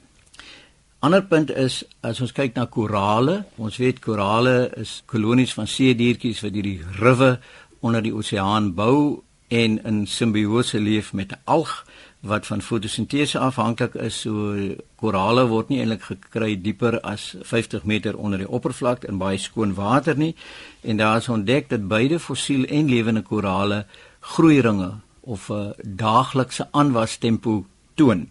Ander 0.99 1.23
punt 1.23 1.51
is 1.51 1.85
as 2.01 2.21
ons 2.21 2.33
kyk 2.33 2.55
na 2.55 2.65
korale, 2.65 3.45
ons 3.57 3.77
weet 3.77 3.99
korale 4.01 4.71
is 4.77 5.03
kolonies 5.07 5.53
van 5.55 5.67
see 5.67 5.95
diertjies 5.95 6.41
wat 6.41 6.53
hierdie 6.53 6.81
riwe 6.99 7.39
onder 7.81 8.03
die 8.03 8.15
oseaan 8.15 8.73
bou 8.75 9.23
en 9.49 9.85
in 9.85 10.07
simbiose 10.07 10.81
leef 10.81 11.13
met 11.13 11.33
'n 11.33 11.41
alg 11.45 11.85
wat 12.21 12.47
van 12.47 12.63
fotosintese 12.63 13.39
afhanklik 13.39 13.95
is. 13.95 14.21
So 14.21 14.57
korale 14.97 15.47
word 15.47 15.69
nie 15.69 15.81
eintlik 15.81 16.03
gekry 16.03 16.57
dieper 16.61 17.01
as 17.01 17.35
50 17.43 17.85
meter 17.85 18.17
onder 18.17 18.39
die 18.39 18.49
oppervlak 18.49 19.05
in 19.05 19.19
baie 19.19 19.39
skoon 19.39 19.75
water 19.75 20.17
nie. 20.17 20.35
En 20.83 20.97
daar 20.97 21.17
is 21.17 21.29
ontdek 21.29 21.69
dat 21.69 21.89
beide 21.89 22.19
fossiel 22.19 22.65
en 22.65 22.89
lewende 22.89 23.23
korale 23.23 23.87
groeiringe 24.21 24.93
of 25.21 25.51
'n 25.51 25.75
daaglikse 25.83 26.69
aanwas 26.71 27.17
tempo 27.17 27.67
toon 27.95 28.29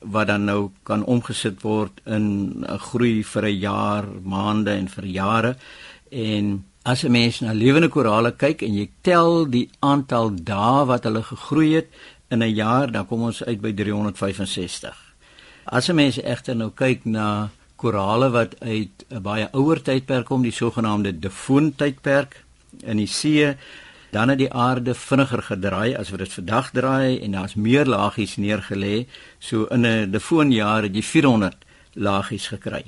wat 0.00 0.26
dan 0.26 0.44
nou 0.44 0.70
kan 0.82 1.04
omgesit 1.04 1.62
word 1.62 2.00
in 2.04 2.64
'n 2.68 2.78
groei 2.78 3.24
vir 3.24 3.44
'n 3.44 3.58
jaar, 3.58 4.04
maande 4.22 4.70
en 4.70 4.88
vir 4.88 5.04
jare. 5.04 5.56
En 6.10 6.64
as 6.82 7.04
'n 7.04 7.10
mens 7.10 7.40
na 7.40 7.52
lewende 7.52 7.88
korale 7.88 8.32
kyk 8.32 8.62
en 8.62 8.74
jy 8.74 8.88
tel 9.02 9.50
die 9.50 9.68
aantal 9.80 10.32
dae 10.34 10.86
wat 10.86 11.04
hulle 11.04 11.22
gegroei 11.22 11.74
het 11.74 11.88
in 12.30 12.42
'n 12.42 12.54
jaar, 12.54 12.90
dan 12.90 13.06
kom 13.06 13.22
ons 13.22 13.44
uit 13.44 13.60
by 13.60 13.72
365. 13.72 14.96
As 15.64 15.88
'n 15.88 15.94
mens 15.94 16.22
egter 16.22 16.56
nou 16.56 16.70
kyk 16.70 17.04
na 17.04 17.50
korale 17.76 18.30
wat 18.30 18.60
uit 18.60 19.04
'n 19.10 19.22
baie 19.22 19.48
ouer 19.52 19.82
tydperk 19.82 20.26
kom, 20.26 20.42
die 20.42 20.52
sogenaamde 20.52 21.18
Devon 21.18 21.74
tydperk 21.76 22.44
in 22.82 22.96
die 22.96 23.06
see, 23.06 23.56
dan 24.10 24.28
het 24.28 24.38
die 24.38 24.52
aarde 24.52 24.94
vinniger 24.94 25.42
gedraai 25.42 25.94
as 25.94 26.10
wat 26.10 26.18
dit 26.18 26.32
vandag 26.32 26.70
draai 26.70 27.20
en 27.20 27.30
daar's 27.30 27.54
meer 27.54 27.86
lagies 27.86 28.36
neergelê. 28.36 29.06
So 29.38 29.64
in 29.64 29.86
'n 29.86 30.10
Devon 30.10 30.50
jaar 30.52 30.82
het 30.82 30.94
jy 30.94 31.02
400 31.02 31.56
lagies 31.94 32.48
gekry. 32.48 32.84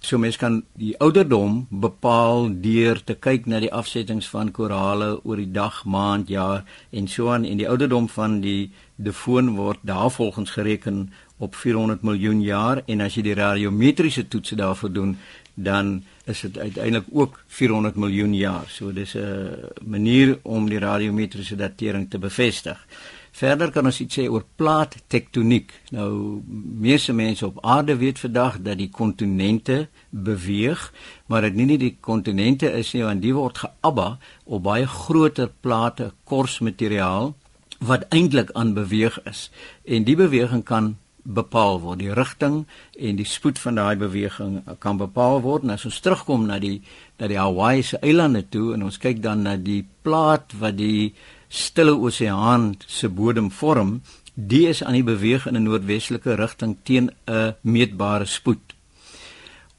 So 0.00 0.16
mens 0.18 0.38
kan 0.40 0.62
die 0.80 0.94
ouderdom 0.96 1.66
bepaal 1.68 2.46
deur 2.64 3.02
te 3.04 3.18
kyk 3.20 3.44
na 3.46 3.58
die 3.60 3.72
afsettings 3.72 4.30
van 4.32 4.48
korale 4.56 5.10
oor 5.28 5.36
die 5.36 5.50
dag, 5.52 5.82
maand, 5.84 6.32
jaar 6.32 6.64
en 6.90 7.08
so 7.08 7.28
aan 7.28 7.44
en 7.44 7.60
die 7.60 7.68
ouderdom 7.68 8.08
van 8.08 8.38
die 8.40 8.70
defoon 8.96 9.52
word 9.58 9.84
daarvolgens 9.84 10.54
gereken 10.56 11.10
op 11.36 11.54
400 11.54 12.02
miljoen 12.02 12.40
jaar 12.40 12.80
en 12.86 13.04
as 13.04 13.18
jy 13.18 13.26
die 13.28 13.36
radiometriese 13.36 14.24
toetse 14.28 14.56
daarvoor 14.56 14.92
doen, 14.92 15.14
dan 15.54 16.00
is 16.24 16.40
dit 16.46 16.58
uiteindelik 16.58 17.12
ook 17.12 17.36
400 17.46 18.00
miljoen 18.00 18.34
jaar. 18.34 18.64
So 18.68 18.92
dis 18.92 19.14
'n 19.14 19.52
manier 19.84 20.38
om 20.42 20.68
die 20.68 20.78
radiometriese 20.78 21.56
datering 21.56 22.10
te 22.10 22.18
bevestig. 22.18 22.86
Verder 23.32 23.70
kan 23.70 23.86
ons 23.86 24.00
iets 24.02 24.18
sê 24.18 24.26
oor 24.28 24.44
plaattektoniek. 24.58 25.72
Nou 25.94 26.42
meeste 26.52 27.12
mense 27.16 27.46
op 27.46 27.60
aarde 27.64 27.96
weet 28.00 28.18
vandag 28.18 28.58
dat 28.64 28.78
die 28.80 28.90
kontinente 28.90 29.88
beweeg, 30.10 30.92
maar 31.26 31.46
dit 31.46 31.54
nie 31.54 31.68
net 31.72 31.80
die 31.84 31.96
kontinente 32.00 32.70
is 32.72 32.92
nie, 32.94 33.04
want 33.06 33.22
die 33.22 33.34
word 33.34 33.62
geabba 33.62 34.08
op 34.44 34.64
baie 34.66 34.86
groter 34.86 35.50
plate 35.60 36.10
korsmateriaal 36.24 37.34
wat 37.80 38.08
eintlik 38.12 38.50
aan 38.52 38.74
beweeg 38.74 39.22
is. 39.24 39.48
En 39.84 40.04
die 40.04 40.16
beweging 40.18 40.64
kan 40.64 40.96
bepaal 41.24 41.80
word 41.80 42.00
die 42.00 42.12
rigting 42.16 42.62
en 42.98 43.18
die 43.18 43.28
spoed 43.28 43.58
van 43.60 43.76
daai 43.76 43.96
beweging 44.00 44.60
kan 44.80 45.00
bepaal 45.00 45.40
word 45.44 45.66
en 45.66 45.74
as 45.76 45.84
ons 45.88 46.00
terugkom 46.00 46.46
na 46.48 46.58
die 46.62 46.80
na 47.20 47.28
die 47.28 47.38
Hawaii 47.38 47.82
se 47.84 48.00
eilande 48.00 48.42
toe 48.48 48.72
en 48.74 48.86
ons 48.88 48.98
kyk 48.98 49.20
dan 49.22 49.44
na 49.44 49.56
die 49.56 49.82
plaat 50.02 50.54
wat 50.60 50.78
die 50.80 51.12
stille 51.50 51.92
oseaan 51.98 52.76
se 52.86 53.08
bodem 53.08 53.50
vorm, 53.50 54.00
die 54.34 54.68
is 54.70 54.84
aan 54.84 54.94
die 54.94 55.04
beweeg 55.04 55.46
in 55.46 55.56
'n 55.56 55.66
noordwestelike 55.66 56.34
rigting 56.34 56.76
teen 56.82 57.10
'n 57.26 57.54
meetbare 57.60 58.24
spoed. 58.24 58.74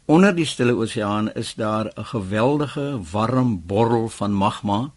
Onder 0.05 0.35
die 0.35 0.45
stille 0.45 0.75
oseaan 0.75 1.31
is 1.33 1.53
daar 1.53 1.91
'n 1.95 2.05
geweldige 2.05 2.99
warm 3.11 3.61
borrel 3.65 4.09
van 4.09 4.33
magma 4.33 4.91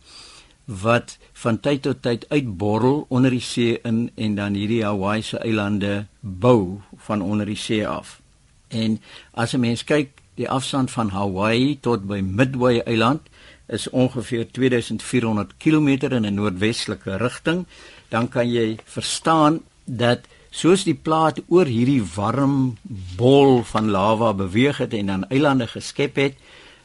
wat 0.64 1.18
van 1.32 1.60
tyd 1.60 1.82
tot 1.82 2.02
tyd 2.02 2.28
uitborrel 2.28 3.06
onder 3.08 3.30
die 3.30 3.40
see 3.40 3.78
in 3.82 4.10
en 4.14 4.34
dan 4.34 4.54
hierdie 4.54 4.84
Hawaii 4.84 5.22
se 5.22 5.38
eilande 5.38 6.06
bou 6.20 6.80
van 6.96 7.22
onder 7.22 7.46
die 7.46 7.56
see 7.56 7.88
af. 7.88 8.20
En 8.68 9.00
as 9.30 9.52
'n 9.54 9.60
mens 9.60 9.84
kyk 9.84 10.10
die 10.34 10.50
afstand 10.50 10.90
van 10.90 11.08
Hawaii 11.08 11.78
tot 11.80 12.06
by 12.06 12.20
Midway 12.20 12.80
eiland 12.80 13.20
is 13.66 13.88
ongeveer 13.90 14.50
2400 14.50 15.54
km 15.58 15.88
in 15.88 16.26
'n 16.26 16.34
noordwestelike 16.34 17.16
rigting, 17.16 17.66
dan 18.08 18.28
kan 18.28 18.50
jy 18.50 18.76
verstaan 18.84 19.60
dat 19.84 20.20
soos 20.50 20.84
die 20.84 20.94
plaat 20.94 21.40
oor 21.48 21.66
hierdie 21.66 22.02
warm 22.14 22.76
bol 23.16 23.62
van 23.62 23.90
lava 23.90 24.32
beweeg 24.32 24.78
het 24.78 24.94
en 24.94 25.06
dan 25.06 25.28
eilande 25.28 25.66
geskep 25.66 26.16
het, 26.16 26.34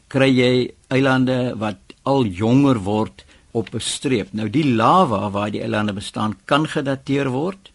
kry 0.08 0.30
jy 0.34 0.72
eilande 0.88 1.54
wat 1.58 1.78
al 2.04 2.26
jonger 2.26 2.80
word 2.80 3.26
op 3.52 3.74
'n 3.74 3.80
streep. 3.80 4.34
Nou 4.34 4.50
die 4.50 4.66
lava 4.66 5.30
waar 5.30 5.52
die 5.52 5.62
eilande 5.62 5.94
bestaan 5.94 6.38
kan 6.46 6.68
gedateer 6.68 7.30
word. 7.30 7.72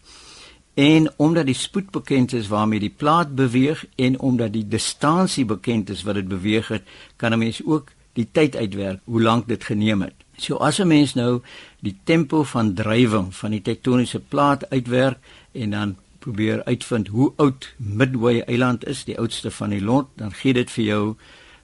En 0.73 1.11
omdat 1.15 1.45
die 1.45 1.55
spoed 1.55 1.91
bekend 1.91 2.33
is 2.33 2.47
waarmee 2.47 2.79
die 2.79 2.95
plaat 2.97 3.35
beweeg 3.35 3.85
en 3.95 4.19
omdat 4.19 4.53
die 4.53 4.67
distansie 4.67 5.45
bekend 5.45 5.89
is 5.89 6.03
wat 6.03 6.15
dit 6.15 6.27
beweeg 6.27 6.67
het, 6.67 6.83
kan 7.15 7.31
'n 7.31 7.37
mens 7.37 7.61
ook 7.65 7.94
die 8.15 8.27
tyd 8.31 8.55
uitwerk 8.55 9.01
hoe 9.05 9.21
lank 9.21 9.47
dit 9.47 9.63
geneem 9.63 10.01
het. 10.01 10.15
So 10.37 10.57
as 10.57 10.79
'n 10.79 10.87
mens 10.87 11.13
nou 11.15 11.41
die 11.79 11.95
tempo 12.03 12.43
van 12.43 12.73
drywing 12.73 13.35
van 13.35 13.51
die 13.51 13.61
tektoniese 13.61 14.19
plaat 14.19 14.69
uitwerk 14.69 15.17
en 15.53 15.69
dan 15.69 15.95
probeer 16.19 16.63
uitvind 16.63 17.07
hoe 17.07 17.33
oud 17.35 17.73
Midway 17.77 18.39
eiland 18.39 18.85
is, 18.85 19.03
die 19.03 19.17
oudste 19.19 19.51
van 19.51 19.69
die 19.69 19.81
lot, 19.81 20.07
dan 20.15 20.33
gee 20.33 20.53
dit 20.53 20.71
vir 20.71 20.85
jou 20.85 21.15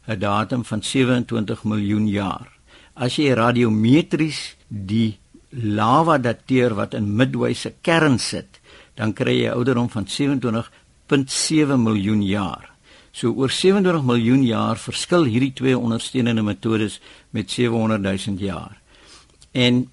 'n 0.07 0.19
datum 0.19 0.65
van 0.65 0.83
27 0.83 1.63
miljoen 1.63 2.07
jaar. 2.07 2.47
As 2.93 3.15
jy 3.15 3.33
radiometries 3.33 4.55
die 4.67 5.17
lava 5.49 6.17
dateer 6.17 6.75
wat 6.75 6.93
in 6.93 7.15
Midway 7.15 7.53
se 7.53 7.73
kern 7.81 8.19
sit, 8.19 8.59
dan 8.95 9.13
kry 9.13 9.41
jy 9.41 9.47
'n 9.49 9.53
ouderdom 9.53 9.89
van 9.89 10.07
27.7 10.07 11.83
miljoen 11.83 12.23
jaar. 12.23 12.70
So 13.11 13.33
oor 13.35 13.51
27 13.51 14.05
miljoen 14.07 14.43
jaar 14.47 14.79
verskil 14.79 15.27
hierdie 15.27 15.53
twee 15.53 15.77
ondersteunende 15.77 16.43
metodes 16.43 16.99
met 17.35 17.51
700 17.51 18.01
000 18.01 18.39
jaar. 18.39 18.77
En 19.51 19.83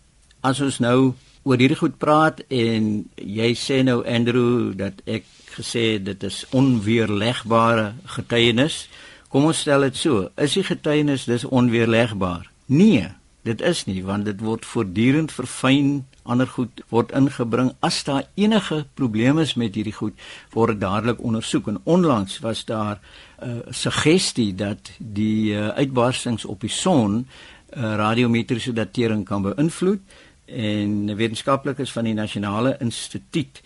as 0.41 0.61
ons 0.63 0.79
nou 0.79 1.15
oor 1.43 1.59
hierdie 1.59 1.81
goed 1.81 1.99
praat 1.99 2.45
en 2.53 3.09
jy 3.17 3.51
sê 3.59 3.83
nou 3.87 4.01
Andrew 4.07 4.75
dat 4.79 5.03
ek 5.07 5.27
gesê 5.57 5.99
dit 6.03 6.27
is 6.29 6.45
onweerlegbare 6.55 7.93
getuienis, 8.19 8.87
kom 9.33 9.49
ons 9.51 9.65
stel 9.65 9.89
dit 9.89 9.99
so, 9.99 10.29
is 10.39 10.55
die 10.55 10.67
getuienis 10.67 11.27
dis 11.29 11.47
onweerlegbaar? 11.49 12.47
Nee, 12.71 13.09
dit 13.43 13.61
is 13.61 13.85
nie 13.87 14.03
want 14.05 14.25
dit 14.25 14.41
word 14.41 14.67
voortdurend 14.67 15.33
verfyn 15.33 16.07
ander 16.29 16.47
goed 16.47 16.83
word 16.93 17.13
ingebring. 17.17 17.73
As 17.81 18.03
daar 18.05 18.27
enige 18.35 18.85
probleme 18.95 19.43
is 19.43 19.55
met 19.55 19.75
hierdie 19.75 19.97
goed 19.97 20.19
word 20.53 20.77
dit 20.77 20.81
dadelik 20.81 21.23
ondersoek. 21.25 21.69
En 21.69 21.81
onlangs 21.85 22.39
was 22.45 22.65
daar 22.65 22.99
'n 23.41 23.49
uh, 23.49 23.73
suggestie 23.73 24.55
dat 24.55 24.91
die 24.99 25.53
uh, 25.53 25.69
uitbarstings 25.69 26.45
op 26.45 26.61
die 26.61 26.71
son 26.71 27.27
uh, 27.77 27.95
radiometriese 27.95 28.73
datering 28.73 29.25
kan 29.25 29.43
beïnvloed 29.43 30.01
en 30.47 31.17
wetenskaplikes 31.17 31.93
van 31.93 32.05
die 32.05 32.15
nasionale 32.15 32.77
instituut 32.81 33.63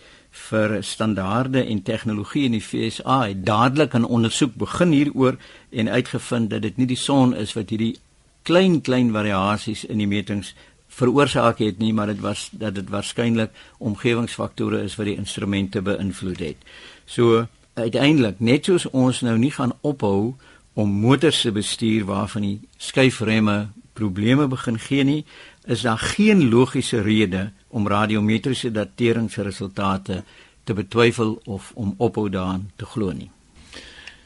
vir 0.49 0.83
standaarde 0.83 1.63
en 1.63 1.81
tegnologie 1.81 2.45
in 2.45 2.51
die 2.57 2.61
FSA 2.61 3.27
het 3.27 3.45
dadelik 3.45 3.93
'n 3.93 4.03
ondersoek 4.03 4.55
begin 4.55 4.91
hieroor 4.91 5.37
en 5.69 5.89
uitgevind 5.89 6.49
dat 6.49 6.61
dit 6.61 6.77
nie 6.77 6.87
die 6.87 6.97
son 6.97 7.35
is 7.35 7.53
wat 7.53 7.69
hierdie 7.69 7.97
klein 8.43 8.81
klein 8.81 9.11
variasies 9.11 9.85
in 9.85 9.97
die 10.03 10.07
metings 10.07 10.53
veroorsaak 10.93 11.59
het 11.63 11.79
nie, 11.81 11.93
maar 11.93 12.11
dit 12.11 12.21
was 12.21 12.49
dat 12.51 12.75
dit 12.75 12.89
waarskynlik 12.89 13.51
omgewingsfaktore 13.77 14.83
is 14.83 14.95
wat 14.99 15.09
die 15.09 15.17
instrumente 15.17 15.81
beïnvloed 15.81 16.39
het. 16.39 16.57
So 17.05 17.45
uiteindelik, 17.73 18.39
net 18.39 18.69
soos 18.69 18.85
ons 18.91 19.23
nou 19.25 19.37
nie 19.37 19.51
gaan 19.51 19.73
ophou 19.81 20.35
om 20.73 20.89
motors 20.89 21.41
te 21.41 21.51
bestuur 21.51 22.05
waarvan 22.05 22.45
die 22.45 22.59
skuifremme 22.77 23.73
probleme 23.93 24.47
begin 24.49 24.79
gee 24.81 25.03
nie, 25.03 25.25
is 25.65 25.81
daar 25.85 26.01
geen 26.01 26.49
logiese 26.49 27.01
rede 27.01 27.51
om 27.69 27.87
radiometriese 27.87 28.71
dateringsresultate 28.71 30.23
te 30.63 30.73
betwyfel 30.73 31.39
of 31.45 31.71
om 31.75 31.93
ophou 31.97 32.29
daaraan 32.29 32.71
te 32.75 32.85
glo 32.85 33.11
nie. 33.11 33.29